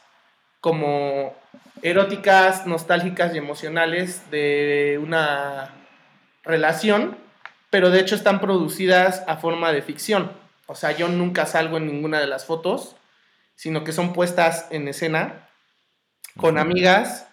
[0.59, 1.35] como
[1.83, 5.75] eróticas, nostálgicas y emocionales de una
[6.43, 7.15] relación,
[7.69, 10.31] pero de hecho están producidas a forma de ficción.
[10.65, 12.95] O sea, yo nunca salgo en ninguna de las fotos
[13.61, 15.47] sino que son puestas en escena
[16.35, 17.27] con amigas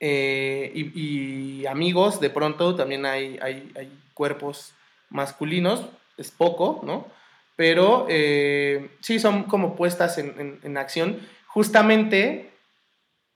[0.00, 2.20] eh, y, amigos.
[2.20, 4.72] De pronto también hay, hay, cuerpos
[5.10, 5.84] masculinos,
[6.16, 7.06] es poco, ¿no?
[7.58, 11.20] Pero eh, sí, son como puestas en, en acción.
[11.46, 12.52] Justamente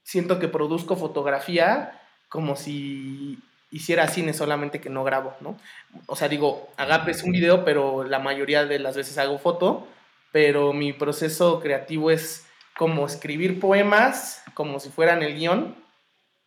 [0.02, 3.38] siento que produzco fotografía como si
[3.70, 5.58] hiciera cine solamente que no grabo, ¿no?
[6.06, 9.87] O sea, digo, Agape es un video, pero la mayoría de las veces hago foto
[10.32, 15.76] pero mi proceso creativo es como escribir poemas como si fueran el guion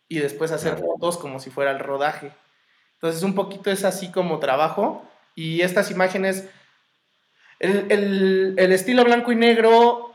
[0.08, 2.32] y después hacer fotos como si fuera el rodaje.
[2.94, 6.48] Entonces un poquito es así como trabajo y estas imágenes,
[7.58, 10.12] el, el estilo blanco y negro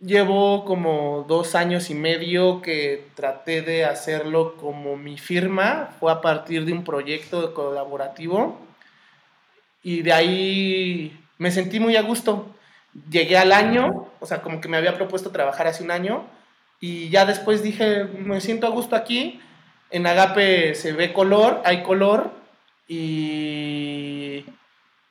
[0.00, 6.20] llevo como dos años y medio que traté de hacerlo como mi firma, fue a
[6.20, 8.58] partir de un proyecto colaborativo
[9.82, 12.54] y de ahí me sentí muy a gusto.
[13.10, 16.24] Llegué al año, o sea, como que me había propuesto trabajar hace un año
[16.80, 19.40] y ya después dije, me siento a gusto aquí,
[19.90, 22.32] en Agape se ve color, hay color
[22.88, 24.44] y,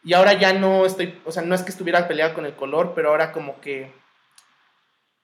[0.06, 2.94] y ahora ya no estoy, o sea, no es que estuviera peleado con el color,
[2.94, 3.92] pero ahora como que,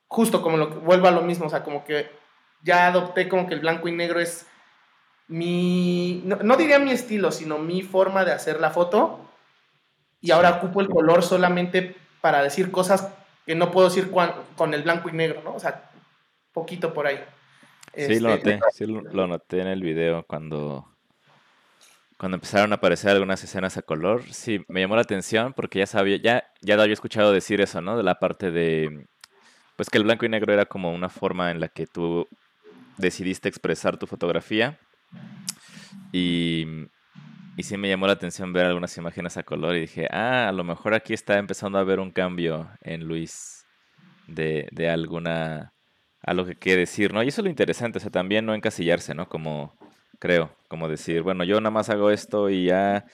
[0.08, 2.10] justo como lo vuelvo a lo mismo, o sea, como que
[2.64, 4.48] ya adopté como que el blanco y negro es
[5.28, 9.20] mi, no, no diría mi estilo, sino mi forma de hacer la foto
[10.20, 13.14] y ahora ocupo el color solamente para decir cosas
[13.46, 15.54] que no puedo decir con el blanco y negro, ¿no?
[15.54, 15.92] O sea,
[16.54, 17.24] poquito por ahí.
[17.96, 20.91] Sí, lo este, noté, sí lo noté en el video cuando,
[22.22, 24.24] cuando empezaron a aparecer algunas escenas a color.
[24.32, 27.98] Sí, me llamó la atención porque ya sabía, ya, ya había escuchado decir eso, ¿no?
[27.98, 29.08] De la parte de,
[29.76, 32.28] pues que el blanco y negro era como una forma en la que tú
[32.98, 34.80] decidiste expresar tu fotografía.
[36.12, 36.88] Y
[37.58, 40.52] y sí me llamó la atención ver algunas imágenes a color y dije, ah, a
[40.52, 43.66] lo mejor aquí está empezando a haber un cambio en Luis
[44.28, 45.74] de, de alguna,
[46.22, 47.24] algo que quiere decir, ¿no?
[47.24, 49.28] Y eso es lo interesante, o sea, también no encasillarse, ¿no?
[49.28, 49.78] Como,
[50.22, 53.06] creo, como decir, bueno, yo nada más hago esto y ya,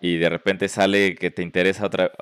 [0.00, 2.12] y de repente sale que te interesa otra,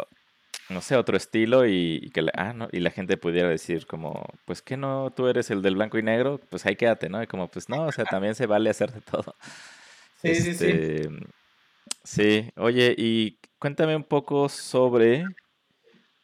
[0.70, 4.24] no sé, otro estilo y, que la, ah, no, y la gente pudiera decir como,
[4.46, 7.22] pues que no, tú eres el del blanco y negro, pues ahí quédate, ¿no?
[7.22, 9.34] Y como, pues no, o sea, también se vale hacer de todo.
[10.24, 10.64] Sí, sí, sí.
[10.70, 11.10] Este,
[12.02, 15.24] Sí, oye, y cuéntame un poco sobre,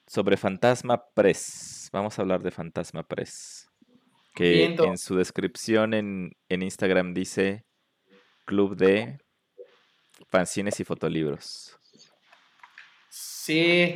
[0.06, 1.90] sobre Fantasma Press.
[1.92, 3.68] Vamos a hablar de Fantasma Press.
[4.34, 7.66] Que en su descripción en, en Instagram dice
[8.50, 9.16] Club de
[10.28, 11.78] Fanzines y Fotolibros.
[13.08, 13.94] Sí.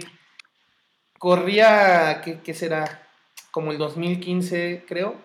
[1.19, 3.03] Corría, ¿qué, ¿qué, será?
[3.51, 5.17] Como el 2015, creo.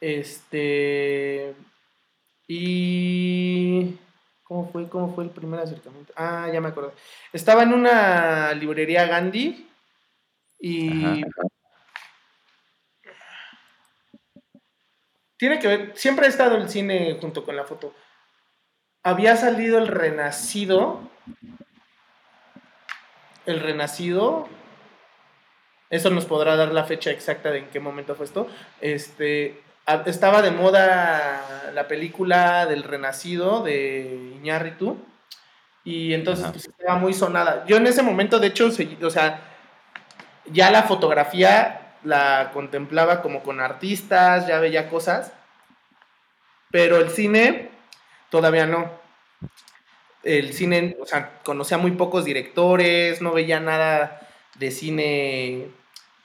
[0.00, 1.54] Este.
[2.48, 3.96] Y.
[4.42, 4.88] ¿Cómo fue?
[4.88, 6.12] ¿Cómo fue el primer acercamiento?
[6.16, 6.92] Ah, ya me acuerdo.
[7.32, 9.68] Estaba en una librería Gandhi
[10.58, 11.22] y.
[15.36, 15.92] Tiene que ver.
[15.94, 17.94] Siempre ha estado el cine junto con la foto.
[19.02, 21.00] Había salido el Renacido.
[23.46, 24.48] El Renacido.
[25.88, 28.46] Eso nos podrá dar la fecha exacta de en qué momento fue esto.
[28.80, 29.62] Este
[30.06, 34.98] estaba de moda la película del Renacido de Iñárritu
[35.82, 37.64] y entonces pues, estaba muy sonada.
[37.66, 38.68] Yo en ese momento, de hecho,
[39.02, 39.40] o sea,
[40.46, 45.32] ya la fotografía la contemplaba como con artistas, ya veía cosas,
[46.70, 47.70] pero el cine
[48.30, 48.90] todavía no.
[50.22, 54.20] El cine, o sea, conocía muy pocos directores, no veía nada
[54.58, 55.68] de cine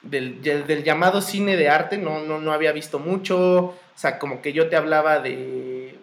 [0.06, 4.42] del, del, llamado cine de arte no, no, no había visto mucho, o sea, como
[4.42, 5.98] que yo te hablaba de,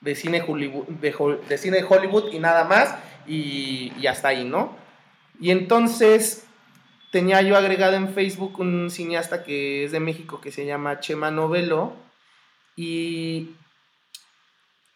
[0.00, 4.76] de cine, Hollywood, de, cine de Hollywood y nada más, y, y, hasta ahí, ¿no?
[5.40, 6.44] Y entonces
[7.12, 11.30] tenía yo agregado en Facebook un cineasta que es de México que se llama Chema
[11.30, 11.94] Novelo,
[12.76, 13.50] y,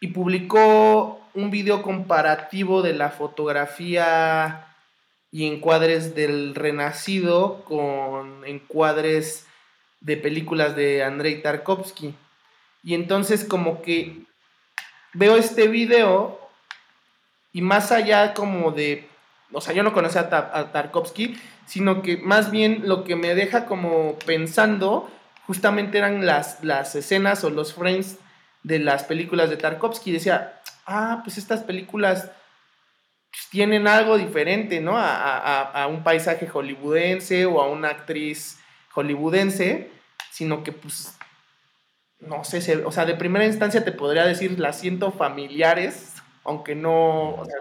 [0.00, 4.74] y publicó un video comparativo de la fotografía
[5.30, 9.46] y encuadres del Renacido con encuadres
[10.00, 12.14] de películas de Andrei Tarkovsky.
[12.82, 14.22] Y entonces como que
[15.12, 16.38] veo este video
[17.52, 19.08] y más allá como de,
[19.52, 23.66] o sea, yo no conocía a, Tarkovsky, sino que más bien lo que me deja
[23.66, 25.10] como pensando
[25.46, 28.18] justamente eran las, las escenas o los frames
[28.62, 30.12] de las películas de Tarkovsky.
[30.12, 32.30] Decía, ah, pues estas películas
[33.50, 34.94] tienen algo diferente, ¿no?
[34.96, 38.58] A, un paisaje hollywoodense o a una actriz
[38.92, 39.90] hollywoodense,
[40.30, 41.16] sino que pues,
[42.20, 47.34] no sé, o sea, de primera instancia te podría decir, las siento familiares, aunque no,
[47.34, 47.56] o sea,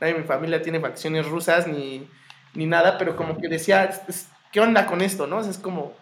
[0.00, 2.08] nadie de mi familia tiene facciones rusas ni,
[2.54, 4.02] ni nada, pero como que decía,
[4.52, 5.40] ¿qué onda con esto, no?
[5.40, 5.94] es como,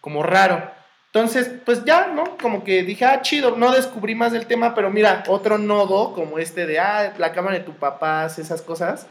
[0.00, 0.70] como raro.
[1.06, 2.36] Entonces, pues ya, ¿no?
[2.36, 6.38] Como que dije, ah, chido, no descubrí más del tema, pero mira, otro nodo como
[6.38, 9.06] este de, ah, la cámara de tu papá, esas cosas.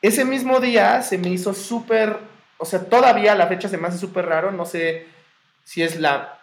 [0.00, 2.18] Ese mismo día se me hizo súper,
[2.58, 5.06] o sea, todavía la fecha se me hace súper raro, no sé
[5.64, 6.38] si es la,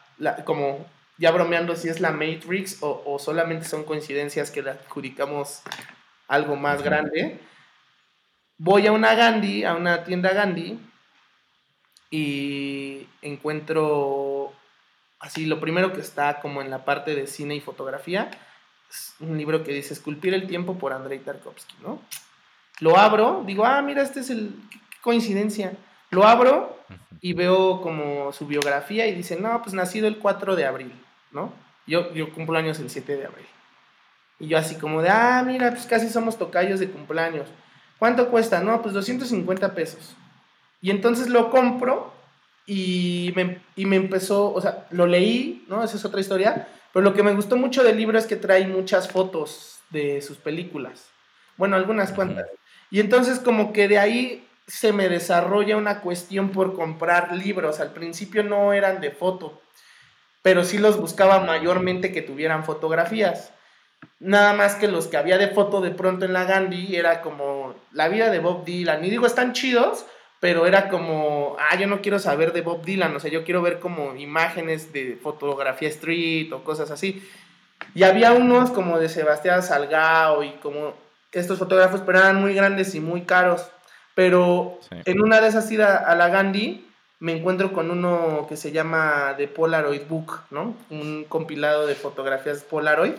[0.46, 0.86] como
[1.18, 5.62] ya bromeando, si es la Matrix o, o solamente son coincidencias que le adjudicamos
[6.28, 7.40] algo más grande.
[8.58, 10.80] Voy a una Gandhi, a una tienda Gandhi,
[12.14, 14.33] y encuentro
[15.24, 18.30] así lo primero que está como en la parte de cine y fotografía,
[18.90, 22.02] es un libro que dice Esculpir el tiempo por Andrei Tarkovsky, ¿no?
[22.80, 25.74] Lo abro, digo, ah, mira, este es el, qué coincidencia.
[26.10, 26.78] Lo abro
[27.22, 30.94] y veo como su biografía y dice, no, pues nacido el 4 de abril,
[31.32, 31.54] ¿no?
[31.88, 33.46] Yo, yo cumplo años el 7 de abril.
[34.40, 37.48] Y yo así como de, ah, mira, pues casi somos tocayos de cumpleaños.
[37.98, 38.60] ¿Cuánto cuesta?
[38.60, 40.16] No, pues 250 pesos.
[40.82, 42.14] Y entonces lo compro
[42.66, 45.84] y me, y me empezó, o sea, lo leí, ¿no?
[45.84, 48.68] Esa es otra historia, pero lo que me gustó mucho del libro es que trae
[48.68, 51.10] muchas fotos de sus películas,
[51.58, 52.48] bueno, algunas cuantas.
[52.90, 57.92] Y entonces como que de ahí se me desarrolla una cuestión por comprar libros, al
[57.92, 59.62] principio no eran de foto,
[60.42, 63.52] pero sí los buscaba mayormente que tuvieran fotografías.
[64.20, 67.76] Nada más que los que había de foto de pronto en la Gandhi era como
[67.92, 69.04] la vida de Bob Dylan.
[69.04, 70.06] Y digo, están chidos,
[70.44, 73.62] pero era como, ah, yo no quiero saber de Bob Dylan, o sea, yo quiero
[73.62, 77.26] ver como imágenes de fotografía street o cosas así.
[77.96, 80.96] Y había unos como de Sebastián Salgado y como
[81.32, 83.66] estos fotógrafos, pero eran muy grandes y muy caros.
[84.16, 88.74] Pero en una de esas idas a la Gandhi, me encuentro con uno que se
[88.74, 90.76] llama The Polaroid Book, ¿no?
[90.90, 93.16] Un compilado de fotografías Polaroid.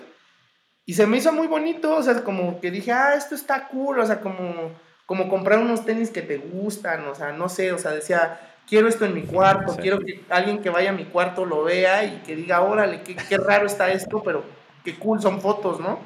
[0.85, 4.01] Y se me hizo muy bonito, o sea, como que dije, ah, esto está cool,
[4.01, 4.73] o sea, como
[5.07, 8.89] como comprar unos tenis que te gustan, o sea, no sé, o sea, decía, quiero
[8.89, 12.23] esto en mi cuarto, quiero que alguien que vaya a mi cuarto lo vea y
[12.27, 14.45] que diga, órale, qué, qué raro está esto, pero
[14.83, 15.99] qué cool son fotos, ¿no?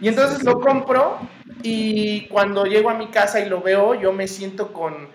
[0.00, 1.18] Y entonces lo compro
[1.62, 5.08] y cuando llego a mi casa y lo veo, yo me siento con...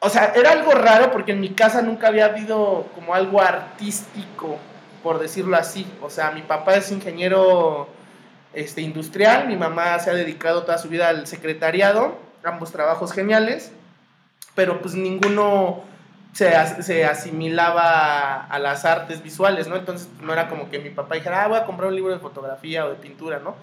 [0.00, 4.58] O sea, era algo raro porque en mi casa nunca había habido como algo artístico,
[5.02, 5.86] por decirlo así.
[6.00, 7.88] O sea, mi papá es ingeniero
[8.54, 13.72] este, industrial, mi mamá se ha dedicado toda su vida al secretariado ambos trabajos geniales,
[14.54, 15.84] pero pues ninguno
[16.36, 19.76] se, se asimilaba a, las artes visuales, ¿no?
[19.76, 22.18] Entonces no era como que mi papá dijera, ah, voy a comprar un libro de
[22.18, 23.56] fotografía o de pintura, ¿no?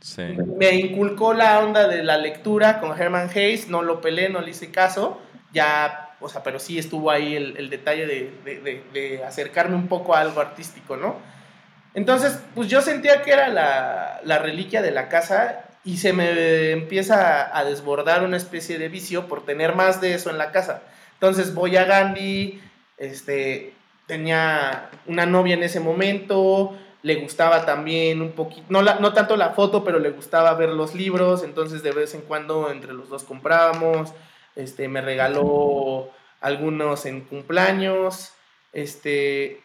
[0.00, 0.22] Sí.
[0.56, 4.50] Me inculcó la onda de la lectura con Herman Hayes, no lo pelé, no le
[4.50, 5.20] hice caso,
[5.52, 9.88] ya, o sea, pero sí estuvo ahí el, el detalle de, de, de, acercarme un
[9.88, 11.16] poco a algo artístico, ¿no?
[11.94, 16.72] Entonces, pues yo sentía que era la, la reliquia de la casa y se me
[16.72, 20.82] empieza a desbordar una especie de vicio por tener más de eso en la casa.
[21.14, 22.60] Entonces voy a Gandhi,
[22.98, 23.72] este,
[24.08, 29.50] tenía una novia en ese momento, le gustaba también un poquito, no, no tanto la
[29.50, 33.22] foto, pero le gustaba ver los libros, entonces de vez en cuando entre los dos
[33.22, 34.12] comprábamos,
[34.56, 36.10] este, me regaló
[36.40, 38.32] algunos en cumpleaños,
[38.72, 39.62] este,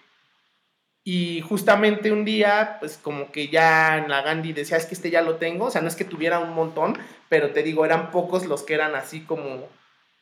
[1.04, 5.10] y justamente un día, pues como que ya en la Gandhi decía, es que este
[5.10, 6.98] ya lo tengo, o sea, no es que tuviera un montón,
[7.30, 9.68] pero te digo, eran pocos los que eran así como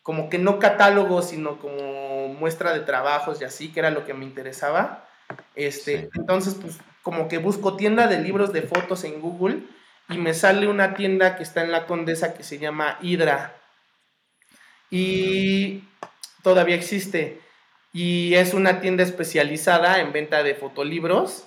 [0.09, 4.15] como que no catálogo, sino como muestra de trabajos y así, que era lo que
[4.15, 5.07] me interesaba.
[5.53, 9.59] Este, Entonces, pues como que busco tienda de libros de fotos en Google
[10.09, 13.55] y me sale una tienda que está en la Condesa que se llama Hydra.
[14.89, 15.83] Y
[16.41, 17.41] todavía existe.
[17.93, 21.45] Y es una tienda especializada en venta de fotolibros.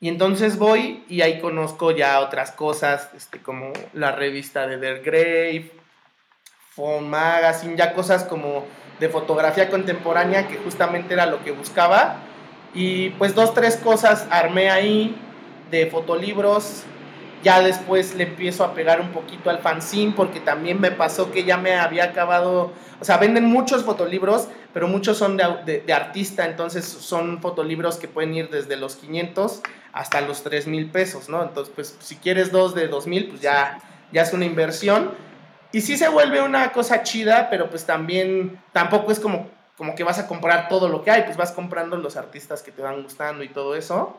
[0.00, 5.02] Y entonces voy y ahí conozco ya otras cosas, este, como la revista de Der
[5.02, 5.70] Grave,
[6.70, 8.64] Phone Magazine, ya cosas como
[8.98, 12.16] de fotografía contemporánea, que justamente era lo que buscaba.
[12.72, 15.16] Y pues dos, tres cosas armé ahí
[15.70, 16.84] de fotolibros.
[17.42, 21.44] Ya después le empiezo a pegar un poquito al fanzine, porque también me pasó que
[21.44, 22.72] ya me había acabado.
[23.00, 28.34] O sea, venden muchos fotolibros, pero muchos son de, artista, entonces son fotolibros que pueden
[28.34, 29.62] ir desde los 500
[29.92, 31.42] hasta los 3 mil pesos, ¿no?
[31.42, 33.78] Entonces, pues si quieres dos de 2 mil, pues ya,
[34.12, 35.10] ya es una inversión
[35.72, 40.02] y sí se vuelve una cosa chida, pero pues también tampoco es como, como que
[40.02, 43.02] vas a comprar todo lo que hay, pues vas comprando los artistas que te van
[43.02, 44.18] gustando y todo eso.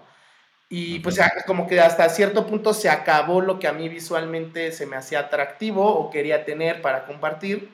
[0.74, 4.86] Y pues como que hasta cierto punto se acabó lo que a mí visualmente se
[4.86, 7.70] me hacía atractivo o quería tener para compartir.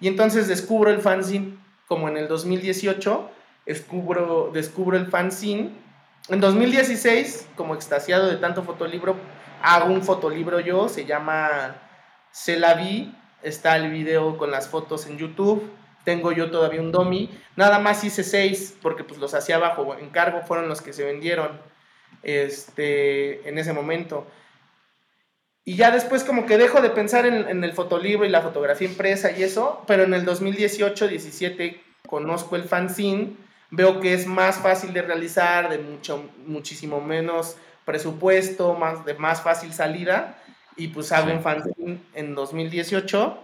[0.00, 3.30] Y entonces descubro el fanzine como en el 2018,
[3.66, 5.70] descubro, descubro el fanzine.
[6.28, 9.14] En 2016, como extasiado de tanto fotolibro,
[9.62, 11.76] hago un fotolibro yo, se llama
[12.32, 15.70] Se la vi, está el video con las fotos en YouTube.
[16.02, 17.30] Tengo yo todavía un domi.
[17.54, 21.70] Nada más hice seis porque pues los hacía bajo encargo, fueron los que se vendieron
[22.22, 24.26] este, en ese momento.
[25.64, 29.30] Y ya después como que dejo de pensar en, el fotolibro y la fotografía impresa
[29.30, 33.36] y eso, pero en el 2018-17 conozco el fanzine,
[33.70, 39.42] veo que es más fácil de realizar, de mucho, muchísimo menos presupuesto, más, de más
[39.42, 40.38] fácil salida
[40.76, 43.38] y pues hago un fanzine en 2018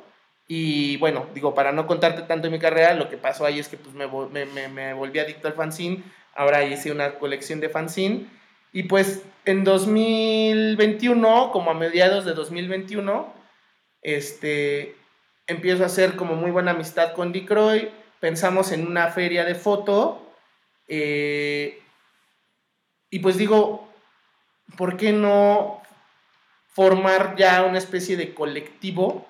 [0.48, 3.68] y bueno, digo, para no contarte tanto de mi carrera, lo que pasó ahí es
[3.68, 4.06] que pues me,
[4.46, 6.02] me, me, volví adicto al fanzine,
[6.34, 8.26] ahora hice una colección de fanzine
[8.76, 13.32] y pues en 2021, como a mediados de 2021,
[14.02, 14.94] este,
[15.46, 19.54] empiezo a hacer como muy buena amistad con Dick Roy, pensamos en una feria de
[19.54, 20.30] foto
[20.88, 21.80] eh,
[23.08, 23.88] y pues digo,
[24.76, 25.80] ¿por qué no
[26.68, 29.26] formar ya una especie de colectivo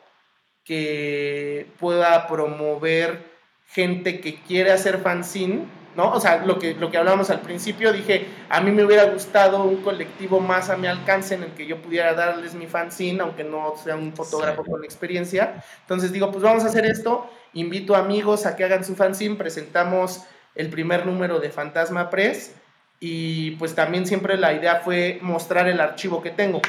[0.64, 3.30] que pueda promover
[3.68, 5.66] gente que quiere hacer fanzine,
[5.96, 6.12] ¿no?
[6.12, 9.64] O sea, lo que, lo que hablábamos al principio, dije, a mí me hubiera gustado
[9.64, 13.42] un colectivo más a mi alcance en el que yo pudiera darles mi fanzine, aunque
[13.42, 15.64] no sea un fotógrafo con experiencia.
[15.80, 20.22] Entonces digo, pues vamos a hacer esto, invito amigos a que hagan su fanzine, presentamos
[20.54, 22.54] el primer número de Fantasma Press
[23.00, 26.60] y pues también siempre la idea fue mostrar el archivo que tengo.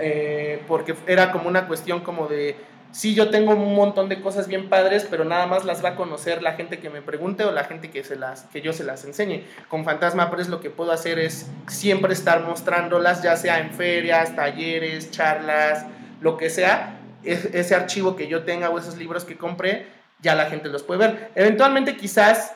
[0.00, 2.54] Eh, porque era como una cuestión como de,
[2.92, 5.96] sí, yo tengo un montón de cosas bien padres, pero nada más las va a
[5.96, 8.84] conocer la gente que me pregunte o la gente que, se las, que yo se
[8.84, 9.44] las enseñe.
[9.68, 14.34] Con Fantasma Press lo que puedo hacer es siempre estar mostrándolas, ya sea en ferias,
[14.34, 15.86] talleres, charlas,
[16.20, 17.00] lo que sea.
[17.24, 19.86] ese archivo que yo tenga o esos libros que compré,
[20.20, 21.30] ya la gente los puede ver.
[21.34, 22.54] Eventualmente quizás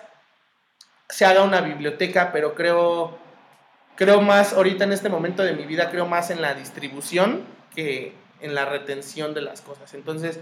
[1.09, 3.23] se haga una biblioteca, pero creo
[3.97, 8.15] creo más, ahorita en este momento de mi vida, creo más en la distribución que
[8.43, 9.95] en la retención de las cosas.
[9.95, 10.39] Entonces,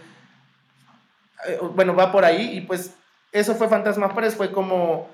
[1.47, 2.95] eh, bueno, va por ahí y pues
[3.33, 5.09] eso fue Fantasma Press, fue como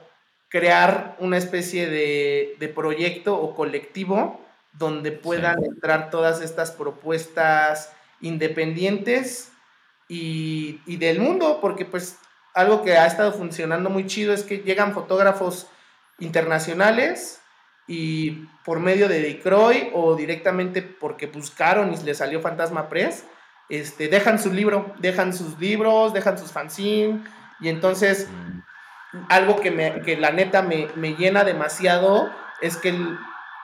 [0.49, 4.41] crear una especie de, de proyecto o colectivo
[4.72, 9.51] donde puedan entrar todas estas propuestas independientes
[10.09, 12.18] y, y, del mundo, porque pues
[12.55, 15.66] algo que ha estado funcionando muy chido es que llegan fotógrafos
[16.18, 17.41] internacionales
[17.87, 23.24] y por medio de Decroy o directamente porque buscaron y les salió Fantasma Press,
[23.68, 27.20] este, dejan su libro, dejan sus libros, dejan sus fanzines
[27.61, 28.28] Y entonces,
[29.28, 32.30] algo que, me, que la neta me, me llena demasiado
[32.61, 32.95] es que,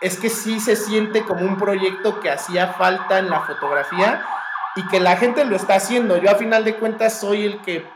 [0.01, 4.25] es que sí se siente como un proyecto que hacía falta en la fotografía
[4.77, 6.17] y que la gente lo está haciendo.
[6.17, 7.87] Yo a final de cuentas soy el que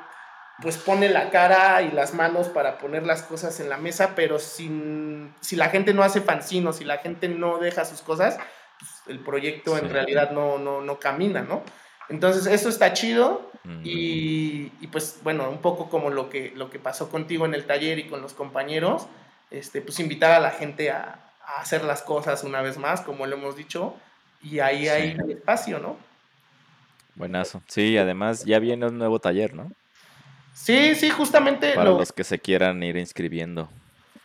[0.63, 4.39] pues pone la cara y las manos para poner las cosas en la mesa, pero
[4.39, 8.39] sin, si la gente no hace fanzino, si la gente no deja sus cosas,
[8.79, 11.63] pues, el proyecto en realidad no, no, no camina, ¿no?
[12.09, 13.51] Entonces, eso está chido
[13.83, 17.67] y, y, pues bueno, un poco como lo que, lo que pasó contigo en el
[17.67, 19.09] taller y con los compañeros,
[19.51, 23.27] este, pues invitar a la gente a, a hacer las cosas una vez más, como
[23.27, 23.97] lo hemos dicho,
[24.41, 25.97] y ahí hay espacio, ¿no?
[27.17, 27.61] Buenazo.
[27.67, 29.73] Sí, además ya viene un nuevo taller, ¿no?
[30.57, 31.75] Sí, sí, justamente.
[31.75, 33.69] Para los que se quieran ir inscribiendo.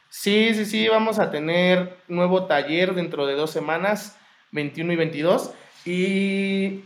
[0.10, 4.18] Sí, sí, sí, vamos a tener nuevo taller dentro de dos semanas,
[4.52, 5.52] 21 y 22.
[5.86, 6.84] Y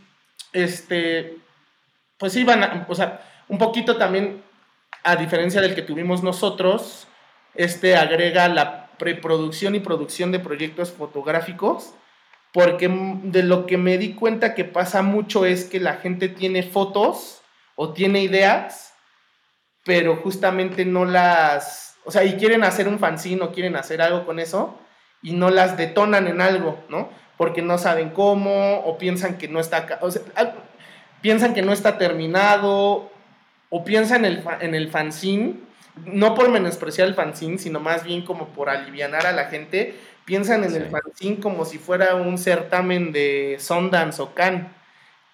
[0.52, 1.38] este,
[2.18, 4.42] pues sí, van a, o sea, un poquito también,
[5.04, 7.08] a diferencia del que tuvimos nosotros,
[7.54, 11.94] este agrega la preproducción y producción de proyectos fotográficos,
[12.52, 16.64] porque de lo que me di cuenta que pasa mucho es que la gente tiene
[16.64, 17.42] fotos
[17.76, 18.95] o tiene ideas
[19.86, 24.26] pero justamente no las, o sea, y quieren hacer un fanzine o quieren hacer algo
[24.26, 24.78] con eso
[25.22, 27.10] y no las detonan en algo, ¿no?
[27.38, 30.24] Porque no saben cómo o piensan que no está, o sea,
[31.22, 33.12] piensan que no está terminado
[33.70, 35.60] o piensan en el, en el fanzine,
[36.06, 40.64] no por menospreciar el fanzine, sino más bien como por alivianar a la gente, piensan
[40.64, 44.66] en el fanzine como si fuera un certamen de Sundance o Cannes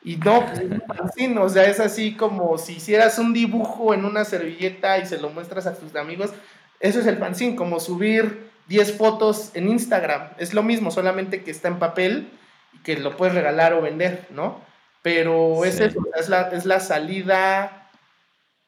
[0.03, 3.93] y no, pues es un fanzine, o sea, es así como si hicieras un dibujo
[3.93, 6.31] en una servilleta y se lo muestras a tus amigos.
[6.79, 10.29] Eso es el fanzine, como subir 10 fotos en Instagram.
[10.39, 12.31] Es lo mismo, solamente que está en papel
[12.73, 14.59] y que lo puedes regalar o vender, ¿no?
[15.03, 17.89] Pero es eso, es la, es la salida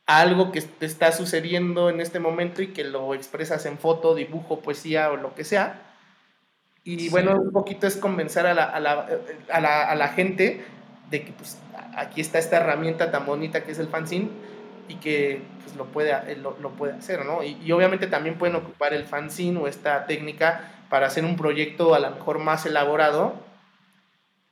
[0.06, 4.14] a algo que te está sucediendo en este momento y que lo expresas en foto,
[4.14, 5.82] dibujo, poesía o lo que sea.
[6.84, 9.08] Y bueno, un poquito es convencer a la, a la,
[9.50, 10.64] a la, a la gente
[11.14, 11.60] de que pues
[11.96, 14.30] aquí está esta herramienta tan bonita que es el fanzine
[14.88, 17.44] y que pues lo puede, lo, lo puede hacer, ¿no?
[17.44, 22.00] Y, obviamente también pueden ocupar el fanzine o esta técnica para hacer un proyecto a
[22.00, 23.36] lo mejor más elaborado,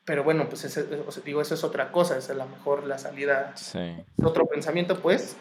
[0.06, 0.86] pero bueno, pues ese,
[1.26, 3.98] digo, eso es otra cosa, es a lo mejor la salida, sí.
[4.24, 5.36] otro pensamiento pues,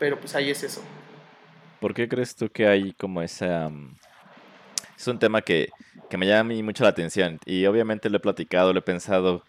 [0.00, 0.82] pero pues ahí es eso.
[1.78, 3.68] ¿Por qué crees tú que hay como esa...
[3.68, 3.96] Mm,
[4.96, 5.68] es un tema que,
[6.10, 8.82] que me llama a mí mucho la atención y obviamente lo he platicado, lo he
[8.82, 9.44] pensado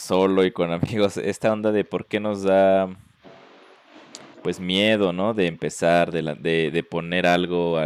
[0.00, 2.88] solo y con amigos, esta onda de por qué nos da
[4.42, 5.34] pues miedo, ¿no?
[5.34, 7.78] De empezar, de, de, poner algo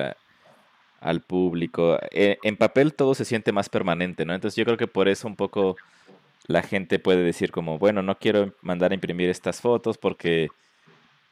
[1.01, 1.99] al público.
[2.12, 4.35] E, en papel todo se siente más permanente, ¿no?
[4.35, 5.77] Entonces yo creo que por eso un poco
[6.47, 10.49] la gente puede decir como, bueno, no quiero mandar a imprimir estas fotos porque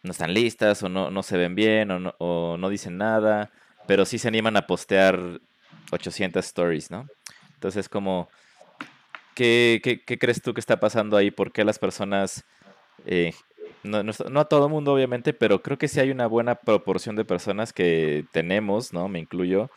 [0.03, 3.51] no están listas o no, no se ven bien o no, no dicen nada,
[3.87, 5.41] pero sí se animan a postear
[5.93, 7.07] 800 stories, ¿no?
[7.55, 8.29] Entonces como
[9.35, 11.31] ¿Qué, crees tú que está pasando ahí?
[11.31, 12.45] ¿Por qué las personas,
[13.07, 13.33] eh,
[13.83, 17.73] no, a todo mundo obviamente, pero creo que sí hay una buena proporción de personas
[17.73, 19.09] que tenemos, ¿no?
[19.09, 19.71] Me incluyo,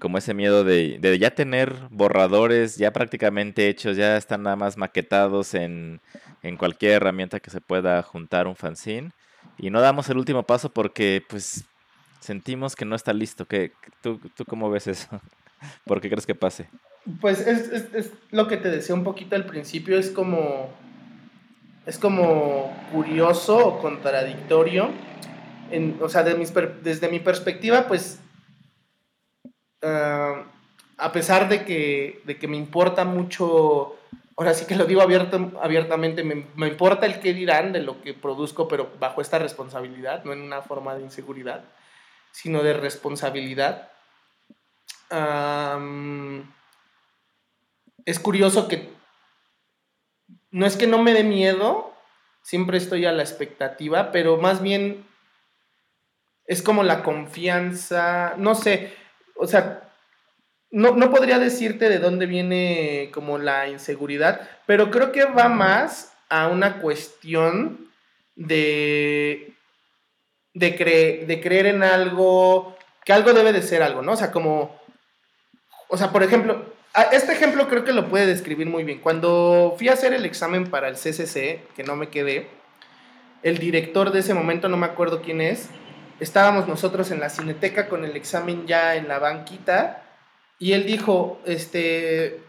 [0.00, 5.54] como ese miedo de, ya tener borradores ya prácticamente hechos, ya están nada más maquetados
[5.54, 6.00] en,
[6.58, 9.12] cualquier herramienta que se pueda juntar un fanzine.
[9.58, 11.64] Y no damos el último paso porque pues
[12.20, 13.46] sentimos que no está listo.
[13.46, 15.08] ¿Qué, tú, ¿Tú cómo ves eso?
[15.84, 16.68] ¿Por qué crees que pase?
[17.20, 20.68] Pues es, es, es, lo que te decía un poquito al principio, es como,
[21.86, 24.90] es como curioso o contradictorio.
[25.70, 26.52] En, o sea, de mis,
[26.82, 28.20] desde mi perspectiva, pues,
[29.82, 30.42] uh,
[30.98, 33.96] a pesar de que, de que me importa mucho,
[34.36, 38.02] ahora sí que lo digo abierto, abiertamente, me, me, importa el qué dirán de lo
[38.02, 41.64] que produzco, pero bajo esta responsabilidad, no en una forma de inseguridad,
[42.32, 43.92] sino de responsabilidad.
[48.08, 48.88] Es curioso que
[50.50, 51.92] no es que no me dé miedo,
[52.40, 55.04] siempre estoy a la expectativa, pero más bien
[56.46, 58.94] es como la confianza, no sé,
[59.36, 59.92] o sea,
[60.70, 66.14] no, no, podría decirte de dónde viene como la inseguridad, pero creo que va más
[66.30, 67.90] a una cuestión
[68.36, 69.52] de,
[70.54, 74.12] de, de creer en algo, que algo debe de ser algo, ¿no?
[74.12, 74.80] O sea, como,
[75.88, 76.77] o sea, por ejemplo,
[77.12, 78.98] este ejemplo creo que lo puede describir muy bien.
[79.00, 82.48] Cuando fui a hacer el examen para el CCC, que no me quedé,
[83.42, 85.68] el director de ese momento, no me acuerdo quién es,
[86.20, 90.02] estábamos nosotros en la cineteca con el examen ya en la banquita
[90.58, 92.40] y él dijo, este,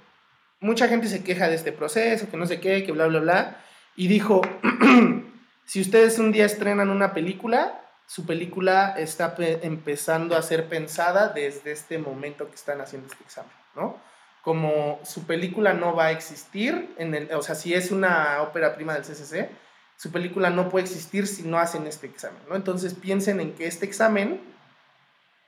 [0.59, 3.57] mucha gente se queja de este proceso, que no sé qué, que bla, bla, bla,
[3.95, 4.41] y dijo,
[5.65, 11.71] si ustedes un día estrenan una película, su película está empezando a ser pensada desde
[11.71, 14.08] este momento que están haciendo este examen, ¿no?
[14.49, 18.73] Como su película no va a existir, en el, o sea, si es una ópera
[18.73, 19.47] prima del CCC,
[19.95, 22.55] su película no puede existir si no hacen este examen, ¿no?
[22.55, 24.41] Entonces piensen en que este examen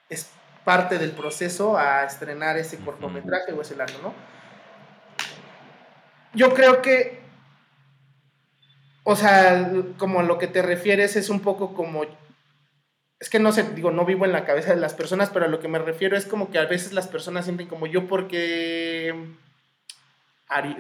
[0.08, 0.30] es
[0.64, 4.14] parte del proceso a estrenar ese cortometraje o ese largo, ¿no?
[6.36, 7.24] Yo creo que,
[9.04, 12.04] o sea, como lo que te refieres es un poco como,
[13.22, 15.48] es que no sé, digo, no vivo en la cabeza de las personas, pero a
[15.48, 19.14] lo que me refiero es como que a veces las personas sienten como yo porque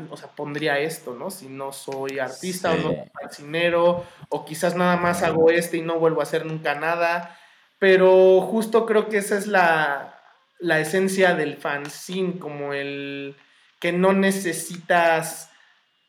[0.10, 1.30] o sea, pondría esto, ¿no?
[1.30, 5.82] Si no soy artista o no soy cocinero, o quizás nada más hago este y
[5.82, 7.38] no vuelvo a hacer nunca nada.
[7.78, 10.20] Pero justo creo que esa es la,
[10.58, 13.38] la esencia del fanzine, como el
[13.80, 15.52] que no necesitas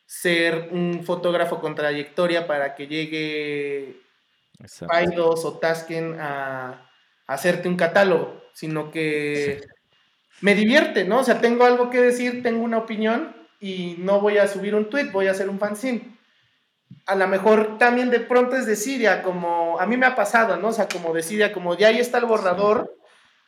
[0.07, 4.03] ser un fotógrafo con trayectoria para que llegue
[4.87, 6.89] Paidos o Tasken a,
[7.27, 9.61] a, hacerte un catálogo, sino que
[10.41, 11.19] me divierte, ¿no?
[11.19, 14.89] O sea, tengo algo que decir, tengo una opinión y no voy a subir un
[14.89, 16.17] tweet, voy a hacer un fanzine.
[17.05, 20.57] A lo mejor también de pronto es de Siria, como a mí me ha pasado,
[20.57, 20.69] ¿no?
[20.69, 22.93] O sea, como de Siria, como ya ahí está el borrador,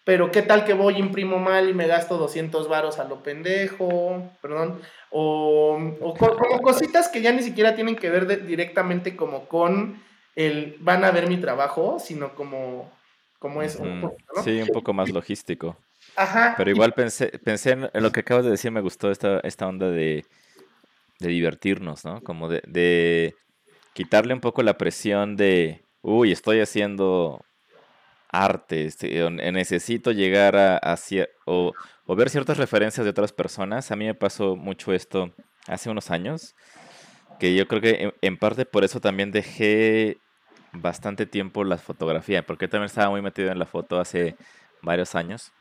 [0.05, 4.31] pero qué tal que voy, imprimo mal y me gasto 200 varos a lo pendejo,
[4.41, 4.79] perdón,
[5.09, 5.77] o,
[6.17, 10.01] como cositas que ya ni siquiera tienen que ver directamente como con
[10.35, 12.91] el van a ver mi trabajo, sino como,
[13.39, 14.43] como es un poco, ¿no?
[14.43, 15.77] Sí, un poco más logístico.
[16.57, 19.89] Pero igual pensé, pensé en, lo que acabas de decir, me gustó esta, esta onda
[19.89, 20.25] de,
[21.19, 22.21] divertirnos, ¿no?
[22.21, 23.35] Como de,
[23.93, 27.43] quitarle un poco la presión de, uy, estoy haciendo
[28.29, 30.97] arte, este, necesito llegar a, a
[31.45, 31.73] o,
[32.05, 33.91] o, ver ciertas referencias de otras personas.
[33.91, 35.33] A mí me pasó mucho esto
[35.67, 36.55] hace unos años,
[37.39, 40.17] que yo creo que en parte por eso también dejé
[40.81, 44.35] bastante tiempo la fotografía, porque también estaba muy metido en la foto hace
[44.81, 45.51] varios años.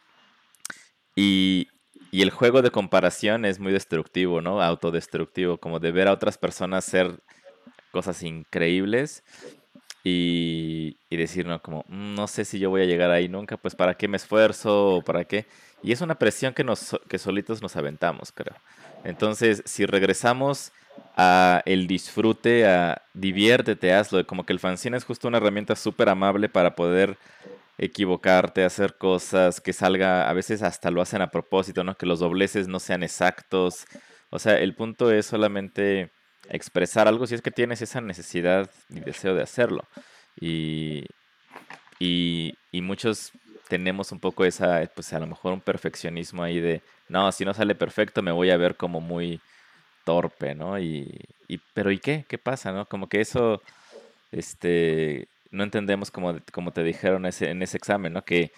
[1.17, 1.69] Y,
[2.13, 4.63] el juego de comparación es muy destructivo, ¿no?
[4.63, 7.19] Autodestructivo, como de ver a otras personas hacer
[7.91, 9.25] cosas increíbles
[10.05, 13.75] y, decir, no, como, mm, no sé si yo voy a llegar ahí nunca, pues
[13.75, 15.47] para qué me esfuerzo para qué.
[15.83, 18.55] Y es una presión que, nos, que solitos nos aventamos, creo.
[19.03, 20.73] Entonces, si regresamos
[21.17, 26.09] a el disfrute, a diviértete, hazlo, como que el fanzine es justo una herramienta súper
[26.09, 27.17] amable para poder
[27.79, 31.97] equivocarte, hacer cosas, que salga, a veces hasta lo hacen a propósito, ¿no?
[31.97, 33.87] Que los dobleces no sean exactos.
[34.31, 36.11] O sea, el punto es solamente
[36.51, 39.85] expresar algo si es que tienes esa necesidad y deseo de hacerlo.
[40.41, 41.05] Y,
[41.99, 43.33] y, y muchos
[43.69, 47.55] tenemos un poco esa, pues a lo mejor un perfeccionismo ahí de, no, si no
[47.55, 49.41] sale perfecto me voy a ver como muy
[50.05, 50.79] torpe, ¿no?
[50.79, 52.25] Y, y pero ¿y qué?
[52.29, 52.87] ¿Qué pasa, no?
[52.87, 53.63] Como que eso,
[54.33, 58.25] este, no entendemos como, como te dijeron ese, en ese examen, ¿no?
[58.25, 58.53] Que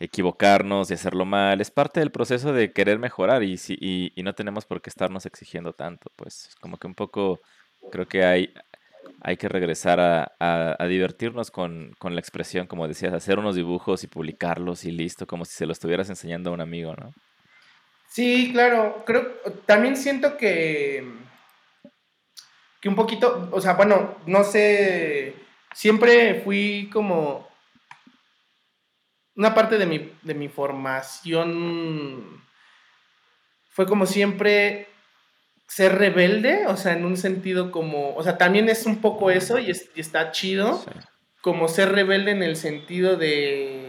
[0.00, 4.34] equivocarnos y hacerlo mal es parte del proceso de querer mejorar y, si, y, no
[4.34, 7.40] tenemos por qué estarnos exigiendo tanto, pues como que un poco
[7.92, 8.52] creo que hay,
[9.20, 14.02] hay que regresar a, a, divertirnos con, con, la expresión, como decías, hacer unos dibujos
[14.04, 17.12] y publicarlos y listo, como si se lo estuvieras enseñando a un amigo, ¿no?
[18.14, 19.26] Sí, claro, creo,
[19.66, 21.04] también siento que,
[22.80, 25.34] que un poquito, o sea, bueno, no sé
[25.74, 27.48] siempre fui como
[29.34, 32.40] una parte de mi, de mi formación
[33.70, 34.86] fue como siempre
[35.66, 39.58] ser rebelde, o sea, en un sentido como, o sea, también es un poco eso
[39.58, 40.84] y, está chido,
[41.40, 43.83] como ser rebelde en el sentido de,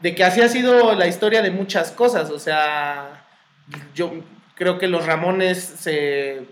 [0.00, 3.24] de que así ha sido la historia de muchas cosas, o sea,
[3.94, 4.12] yo
[4.54, 6.46] creo que los Ramones se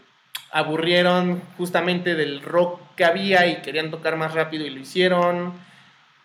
[0.52, 5.52] aburrieron justamente del rock que había y querían tocar más rápido y lo hicieron.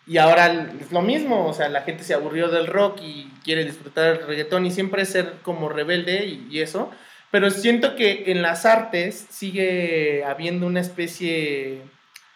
[0.06, 3.64] Y ahora es lo mismo, o sea, la gente se aburrió del rock y quiere
[3.64, 6.90] disfrutar el reggaetón y siempre ser como rebelde y, eso.
[7.30, 11.82] Pero siento que en las artes sigue habiendo una especie,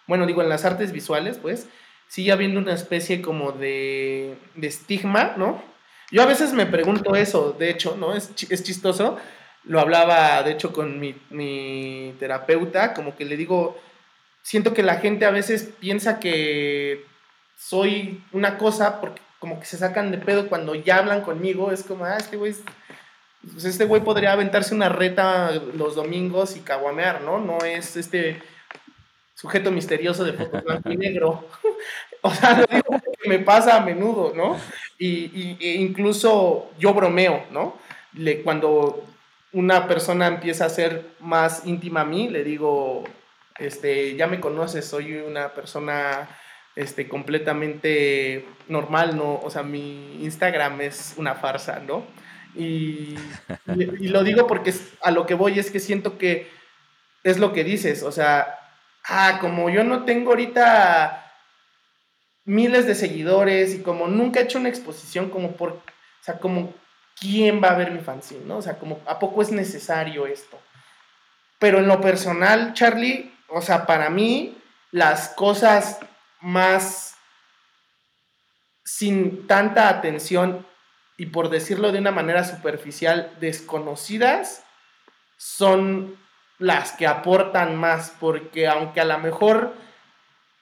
[0.07, 1.69] bueno, digo, en las artes visuales, pues,
[2.09, 5.63] sigue habiendo una especie como de, de estigma, ¿no?
[6.11, 8.15] Yo a veces me pregunto eso, de hecho, ¿no?
[8.15, 9.19] Es, es chistoso,
[9.65, 13.81] lo hablaba de hecho con mi, terapeuta, como que le digo,
[14.43, 17.05] siento que la gente a veces piensa que
[17.57, 21.83] soy una cosa porque como que se sacan de pedo cuando ya hablan conmigo, es
[21.83, 22.55] como, ah, este güey,
[23.53, 27.39] pues este güey podría aventarse una reta los domingos y caguamear, ¿no?
[27.41, 28.43] No es este
[29.35, 31.49] sujeto misterioso de fotos blanco y negro.
[32.25, 34.59] o sea, lo digo que me pasa a menudo, ¿no?
[34.99, 37.77] Y, e incluso yo bromeo, ¿no?
[38.43, 39.05] Cuando
[39.53, 43.05] una persona empieza a ser más íntima a mí, le digo,
[43.59, 46.31] este, ya me conoces, soy una persona
[46.77, 49.41] este, completamente normal, ¿no?
[49.43, 52.07] O sea, mi Instagram es una farsa, ¿no?
[52.55, 53.17] Y,
[53.77, 54.73] y, lo digo porque
[55.03, 56.49] a lo que voy es que siento que
[57.23, 58.59] es lo que dices, o sea,
[59.05, 61.24] ah, como yo no tengo ahorita
[62.45, 65.83] miles de seguidores y como nunca he hecho una exposición como por, o
[66.21, 66.75] sea, como
[67.19, 68.59] quién va a ver mi fanzine, ¿no?
[68.59, 70.59] O sea, como a poco es necesario esto.
[71.59, 74.59] Pero en lo personal, Charlie, o sea, para mí
[74.91, 76.01] las cosas
[76.41, 77.17] más
[78.85, 80.67] sin tanta atención
[81.17, 84.65] y por decirlo de una manera superficial, desconocidas,
[85.37, 86.19] son
[86.59, 89.75] las que aportan más, porque aunque a lo mejor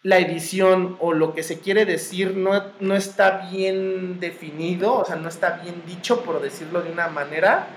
[0.03, 5.17] la edición o lo que se quiere decir no, no está bien definido, o sea,
[5.17, 7.69] no está bien dicho, por decirlo de una manera,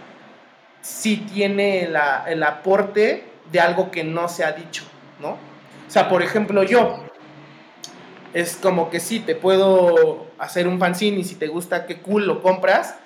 [0.82, 4.84] sí tiene el aporte de algo que no se ha dicho,
[5.20, 5.32] ¿no?
[5.88, 7.06] O sea, por ejemplo, yo,
[8.34, 12.26] es como que sí, te puedo hacer un fanzine y si te gusta, qué cool,
[12.26, 12.98] lo compras.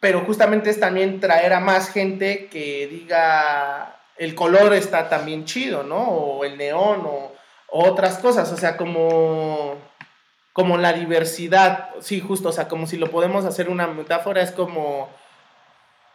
[0.00, 5.84] Pero justamente es también traer a más gente que diga, el color está también chido,
[5.84, 6.02] ¿no?
[6.02, 7.32] O el neón o,
[7.72, 9.76] otras cosas, o sea, como,
[10.52, 14.52] como la diversidad, sí, justo, o sea, como si lo podemos hacer una metáfora, es
[14.52, 15.08] como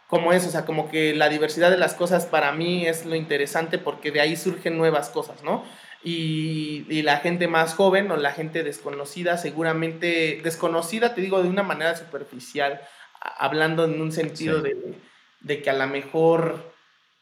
[0.08, 3.14] como eso, o sea, como que la diversidad de las cosas para mí es lo
[3.14, 5.64] interesante porque de ahí surgen nuevas cosas, ¿no?
[6.02, 11.62] Y, la gente más joven o la gente desconocida, seguramente, desconocida te digo de una
[11.62, 12.80] manera superficial,
[13.20, 14.94] hablando en un sentido de,
[15.40, 16.72] de, que a lo mejor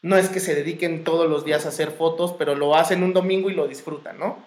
[0.01, 3.13] no es que se dediquen todos los días a hacer fotos, pero lo hacen un
[3.13, 4.45] domingo y lo disfrutan, ¿no?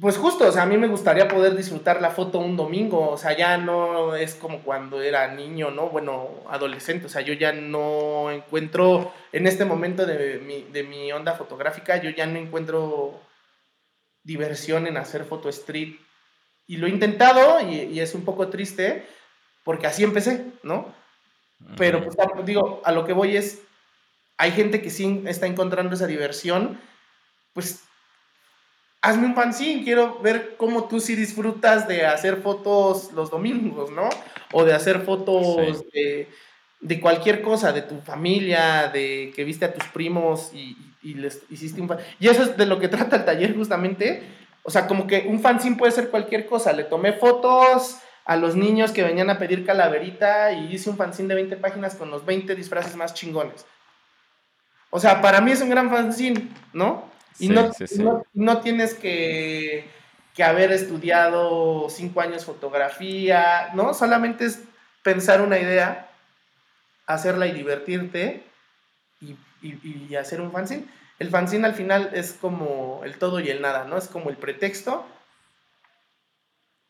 [0.00, 3.18] Pues justo, o sea, a mí me gustaría poder disfrutar la foto un domingo, o
[3.18, 5.88] sea, ya no es como cuando era niño, ¿no?
[5.88, 11.10] Bueno, adolescente, o sea, yo ya no encuentro, en este momento de mi, de mi
[11.10, 13.20] onda fotográfica, yo ya no encuentro
[14.22, 15.96] diversión en hacer foto street.
[16.68, 19.04] Y lo he intentado y, y es un poco triste
[19.64, 20.94] porque así empecé, ¿no?
[21.76, 23.62] Pero, pues, digo, a lo que voy es,
[24.36, 26.80] hay gente que sí está encontrando esa diversión,
[27.52, 27.82] pues
[29.00, 34.08] hazme un fanzine, quiero ver cómo tú sí disfrutas de hacer fotos los domingos, ¿no?
[34.52, 35.84] O de hacer fotos
[36.80, 41.80] de, cualquier cosa, de tu familia, de que viste a tus primos y, les hiciste
[41.80, 42.10] un fanzine.
[42.20, 44.22] Y eso es de lo que trata el taller justamente.
[44.62, 46.72] O sea, como que un fanzine puede ser cualquier cosa.
[46.72, 47.98] Le tomé fotos
[48.28, 51.94] a los niños que venían a pedir calaverita y hice un fanzine de 20 páginas
[51.94, 53.64] con los 20 disfraces más chingones.
[54.90, 57.10] O sea, para mí es un gran fanzine, ¿no?
[57.38, 57.72] Y no,
[58.34, 59.88] No, tienes que,
[60.44, 63.94] haber estudiado cinco años fotografía, ¿no?
[63.94, 64.60] Solamente es
[65.02, 66.10] pensar una idea,
[67.06, 68.44] hacerla y divertirte
[69.22, 70.84] y, hacer un fanzine.
[71.18, 73.96] El fanzine al final es como el todo y el nada, ¿no?
[73.96, 75.06] Es como el pretexto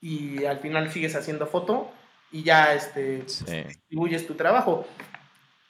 [0.01, 1.90] y al final sigues haciendo foto
[2.30, 4.86] y ya este, distribuyes tu trabajo.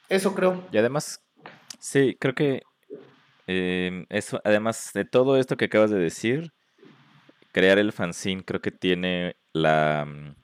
[0.07, 0.67] Eso creo.
[0.71, 1.21] Y además,
[1.79, 2.63] sí, creo que
[3.51, 6.53] Em, eso, además de todo esto que acabas de decir,
[7.51, 10.35] crear el fanzine creo que tiene la, mm,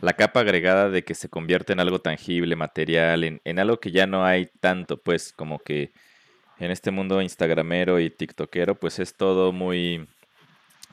[0.00, 4.06] la capa agregada de que se convierte en algo tangible, material, en, algo que ya
[4.06, 5.92] no hay tanto, pues como que
[6.60, 10.08] en este mundo instagramero y tiktokero, pues es todo muy,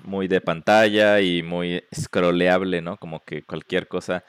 [0.04, 2.98] muy de pantalla y muy scrolleable, ¿no?
[2.98, 4.24] Como que cualquier cosa.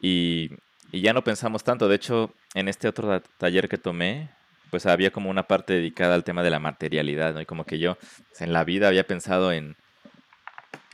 [0.00, 0.50] Y,
[0.92, 1.88] y ya no pensamos tanto.
[1.88, 4.30] De hecho, en este otro taller que tomé,
[4.70, 7.40] pues había como una parte dedicada al tema de la materialidad, ¿no?
[7.40, 7.96] Y como que yo
[8.28, 9.76] pues, en la vida había pensado en,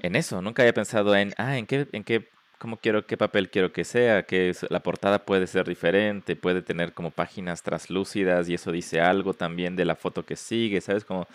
[0.02, 3.50] en eso, nunca había pensado en, ah, en qué, en qué, cómo quiero, qué papel
[3.50, 8.54] quiero que sea, que la portada puede ser diferente, puede tener como páginas traslúcidas y
[8.54, 11.04] eso dice algo también de la foto que sigue, ¿sabes?
[11.04, 11.28] Como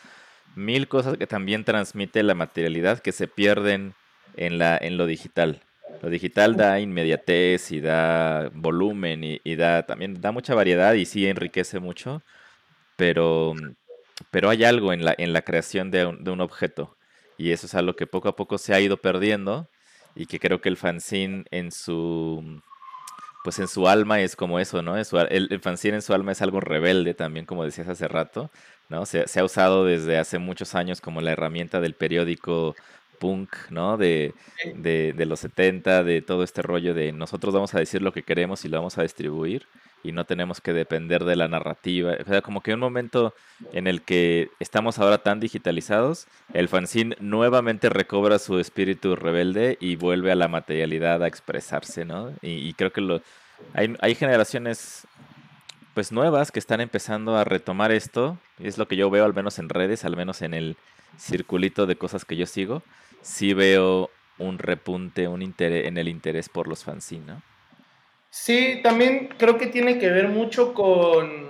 [0.55, 3.93] mil cosas que también transmite la materialidad que se pierden
[4.35, 5.61] en, la, en lo digital.
[6.01, 11.27] Lo digital da inmediatez y da volumen y, da también da mucha variedad y sí
[11.27, 12.21] enriquece mucho,
[12.95, 13.53] pero,
[14.31, 16.95] pero hay algo en la, en la creación de un, de un objeto
[17.37, 19.67] y eso es algo que poco a poco se ha ido perdiendo
[20.15, 22.61] y que creo que el fanzine en su
[23.43, 24.95] pues en su alma es como eso, ¿no?
[24.97, 28.51] el, el, fanzine en su alma es algo rebelde también, como decías hace rato,
[28.91, 29.07] ¿no?
[29.07, 32.75] Se, se, ha usado desde hace muchos años como la herramienta del periódico
[33.21, 33.97] punk, ¿no?
[33.97, 34.33] De,
[34.75, 38.65] de, los 70, de todo este rollo de nosotros vamos a decir lo que queremos
[38.65, 39.67] y lo vamos a distribuir
[40.03, 42.15] y no tenemos que depender de la narrativa.
[42.19, 43.35] O sea, como que un momento
[43.73, 49.97] en el que estamos ahora tan digitalizados, el fanzine nuevamente recobra su espíritu rebelde y
[49.97, 52.33] vuelve a la materialidad a expresarse, ¿no?
[52.41, 53.21] Y, creo que lo,
[53.75, 55.05] hay, hay generaciones
[55.93, 58.37] pues nuevas que están empezando a retomar esto.
[58.59, 60.77] Es lo que yo veo al menos en redes, al menos en el
[61.17, 62.81] circulito de cosas que yo sigo.
[63.21, 67.41] Sí veo un repunte un interés, en el interés por los fanzines, ¿no?
[68.29, 71.45] Sí, también creo que tiene que ver mucho con,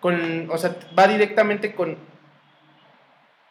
[0.00, 1.96] con, o sea, va directamente con,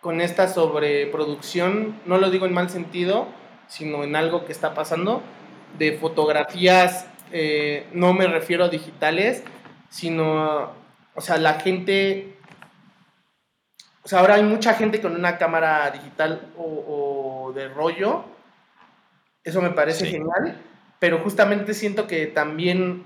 [0.02, 3.28] con esta sobreproducción, no lo digo en mal sentido,
[3.68, 5.24] sino en algo que está pasando,
[5.80, 9.44] de fotografías, eh, no me refiero a digitales,
[9.90, 10.72] sino,
[11.16, 12.38] o sea, la gente,
[14.04, 18.26] o sea, ahora hay mucha gente con una cámara digital o, de rollo,
[19.44, 20.62] eso me parece genial,
[21.00, 23.06] pero justamente siento que también,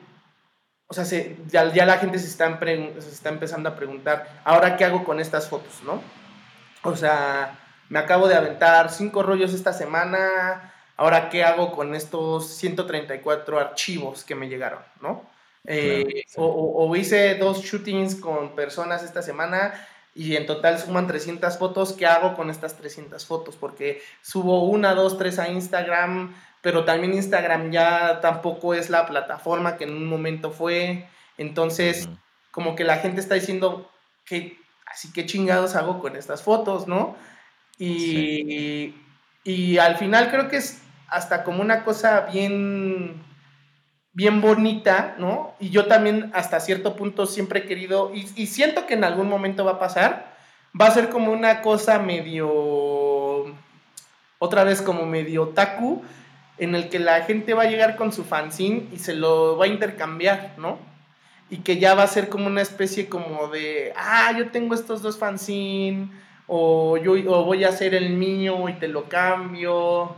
[0.87, 1.05] o sea,
[1.47, 5.47] ya, la gente se está, se está empezando a preguntar, ahora qué hago con estas
[5.49, 6.01] fotos, ¿no?
[6.83, 7.59] O sea,
[7.89, 14.23] me acabo de aventar cinco rollos esta semana, ahora qué hago con estos 134 archivos
[14.23, 15.23] que me llegaron, ¿no?
[15.65, 19.73] Eh, o, hice dos shootings con personas esta semana
[20.13, 23.55] y en total suman 300 fotos, ¿qué hago con estas 300 fotos?
[23.55, 29.77] Porque subo una, dos, tres a Instagram, pero también Instagram ya tampoco es la plataforma
[29.77, 31.07] que en un momento fue.
[31.39, 32.09] Entonces,
[32.51, 33.89] como que la gente está diciendo
[34.23, 37.15] que así que chingados hago con estas fotos, ¿no?
[37.79, 38.93] Y,
[39.43, 40.81] y al final creo que es
[41.11, 43.21] hasta como una cosa bien
[44.13, 45.53] bien bonita, ¿no?
[45.59, 49.63] Y yo también hasta cierto punto siempre he querido, y, siento que en algún momento
[49.63, 50.35] va a pasar,
[50.79, 52.49] va a ser como una cosa medio,
[54.39, 56.01] otra vez como medio taku,
[56.57, 59.65] en el que la gente va a llegar con su fanzine y se lo va
[59.65, 60.77] a intercambiar, ¿no?
[61.49, 65.01] Y que ya va a ser como una especie como de, ah, yo tengo estos
[65.01, 66.09] dos fanzines,
[66.47, 70.15] o yo o voy a hacer el mío y te lo cambio.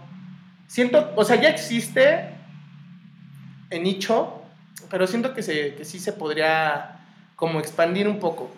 [0.74, 2.32] Siento, o sea, ya existe
[3.70, 4.42] en nicho,
[4.90, 7.00] pero siento que, se, que sí se podría
[7.36, 8.50] como expandir un poco.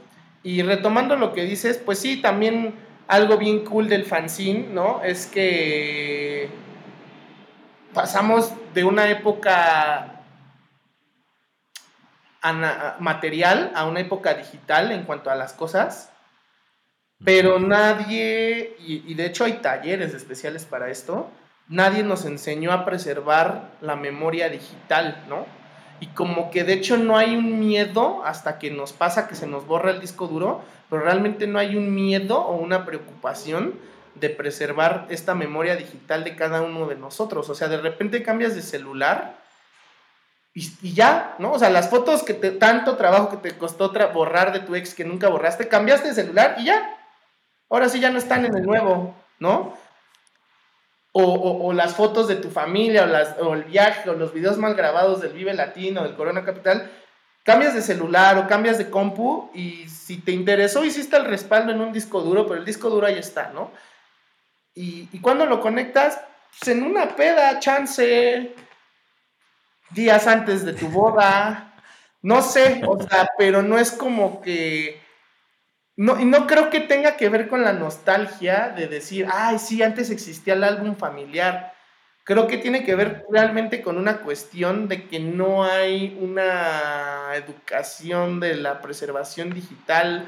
[0.41, 2.73] Y retomando lo que dices, pues sí, también
[3.09, 5.03] algo bien cool del fanzine, ¿no?
[5.03, 6.47] Es que
[7.93, 10.21] pasamos de una época
[12.99, 16.13] material a una época digital en cuanto a las cosas,
[17.25, 21.29] pero nadie, y, de hecho hay talleres especiales para esto,
[21.67, 25.45] nadie nos enseñó a preservar la memoria digital, ¿no?
[25.99, 29.47] Y como que de hecho no hay un miedo hasta que nos pasa que se
[29.47, 33.75] nos borra el disco duro, pero realmente no hay un miedo o una preocupación
[34.15, 37.49] de preservar esta memoria digital de cada uno de nosotros.
[37.49, 39.37] O sea, de repente cambias de celular
[40.53, 41.51] y, ya, ¿no?
[41.51, 44.93] O sea, las fotos que te, tanto trabajo que te costó borrar de tu ex
[44.93, 46.97] que nunca borraste, cambiaste de celular y ya.
[47.69, 49.77] Ahora sí ya no están en el nuevo, ¿no?
[51.17, 55.31] O, las fotos de tu familia, o, el viaje, o los videos mal grabados del
[55.31, 56.91] Vive Latino, del Corona Capital,
[57.43, 61.79] cambias de celular o cambias de compu y si te interesó hiciste el respaldo en
[61.79, 63.71] un disco duro, pero el disco duro ahí está, ¿no?
[64.73, 66.19] Y, y cuando lo conectas,
[66.59, 68.53] pues en una peda, chance,
[69.91, 71.75] días antes de tu boda,
[72.21, 75.04] no sé, o sea, pero no es como que...
[75.97, 79.81] No, y no creo que tenga que ver con la nostalgia de decir, ay, sí,
[79.81, 81.73] antes existía el álbum familiar.
[82.25, 88.39] Creo que tiene que ver realmente con una cuestión de que no hay una educación
[88.39, 90.27] de la preservación digital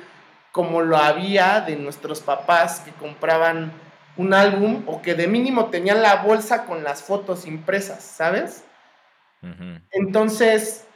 [0.51, 3.72] como lo había de nuestros papás que compraban
[4.15, 8.63] un álbum o que de mínimo tenían la bolsa con las fotos impresas, ¿sabes?
[9.91, 10.86] Entonces,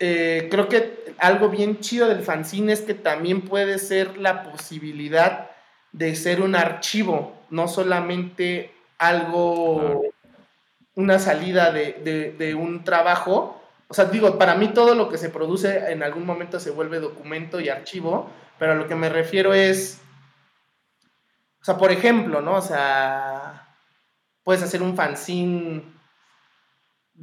[0.00, 5.50] eh, creo que algo bien chido del fanzine es que también puede ser la posibilidad
[5.92, 10.02] de ser un archivo, no solamente algo,
[10.94, 13.60] una salida de, de, un trabajo.
[13.88, 17.00] O sea, digo, para mí todo lo que se produce en algún momento se vuelve
[17.00, 20.00] documento y archivo, pero a lo que me refiero es
[21.60, 22.54] o sea, por ejemplo, ¿no?
[22.56, 23.68] O sea,
[24.44, 25.82] puedes hacer un fanzine,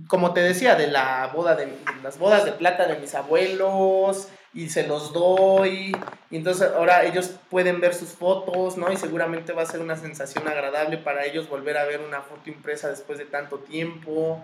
[0.07, 1.73] como te decía, de la boda de,
[2.03, 5.95] las bodas de plata de mis abuelos y se los doy.
[6.31, 8.91] Y entonces ahora ellos pueden ver sus fotos, ¿no?
[8.91, 12.49] Y seguramente va a ser una sensación agradable para ellos volver a ver una foto
[12.49, 14.43] impresa después de tanto tiempo.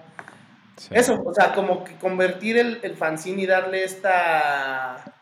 [0.89, 5.13] Eso, o sea, como que convertir el, el fanzine y darle esta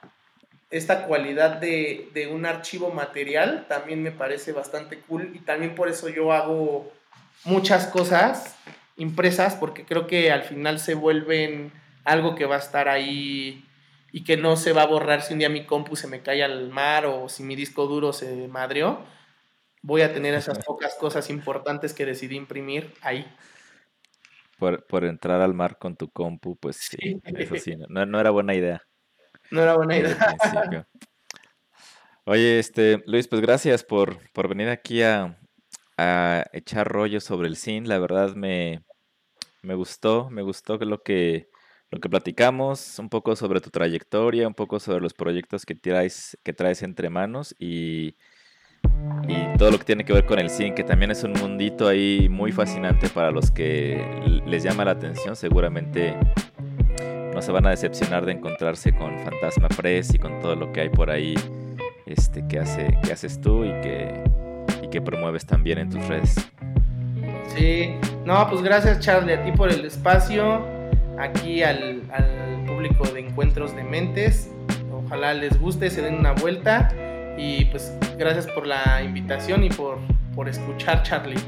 [0.71, 6.09] esta cualidad de, un archivo material también me parece bastante cool y también por eso
[6.09, 6.91] yo hago
[7.43, 8.55] muchas cosas
[8.99, 11.71] impresas porque creo que al final se vuelven
[12.03, 13.65] algo que va a estar ahí
[14.11, 16.43] y que no se va a borrar si un día mi compu se me cae
[16.43, 19.03] al mar o si mi disco duro se madrió.
[19.81, 23.25] Voy a tener esas pocas cosas importantes que decidí imprimir ahí.
[24.57, 28.53] por, entrar al mar con tu compu, pues sí, eso sí, no, no, era buena
[28.55, 28.81] idea.
[29.51, 30.87] No era buena idea.
[32.25, 35.39] Oye, este, Luis, pues gracias por, por venir aquí a,
[35.97, 37.87] a echar rollo sobre el cine.
[37.87, 38.83] La verdad me,
[39.61, 41.49] me gustó, me gustó lo que,
[41.91, 46.37] lo que platicamos, un poco sobre tu trayectoria, un poco sobre los proyectos que traes,
[46.43, 48.15] que traes entre manos y,
[49.27, 51.87] y todo lo que tiene que ver con el cine, que también es un mundito
[51.87, 54.03] ahí muy fascinante para los que
[54.45, 55.35] les llama la atención.
[55.35, 56.15] Seguramente
[57.33, 60.81] no se van a decepcionar de encontrarse con Fantasma Press y con todo lo que
[60.81, 61.35] hay por ahí
[62.05, 64.23] este, que, hace, que haces tú y que,
[64.83, 66.35] y que promueves también en tus redes.
[67.55, 67.95] Sí,
[68.25, 70.65] no, pues gracias Charlie a ti por el espacio,
[71.17, 74.51] aquí al, al público de Encuentros de Mentes.
[74.91, 76.89] Ojalá les guste, se den una vuelta
[77.37, 79.97] y pues gracias por la invitación y por,
[80.35, 81.39] por escuchar Charlie.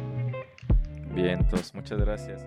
[1.14, 2.45] Bien, entonces muchas gracias.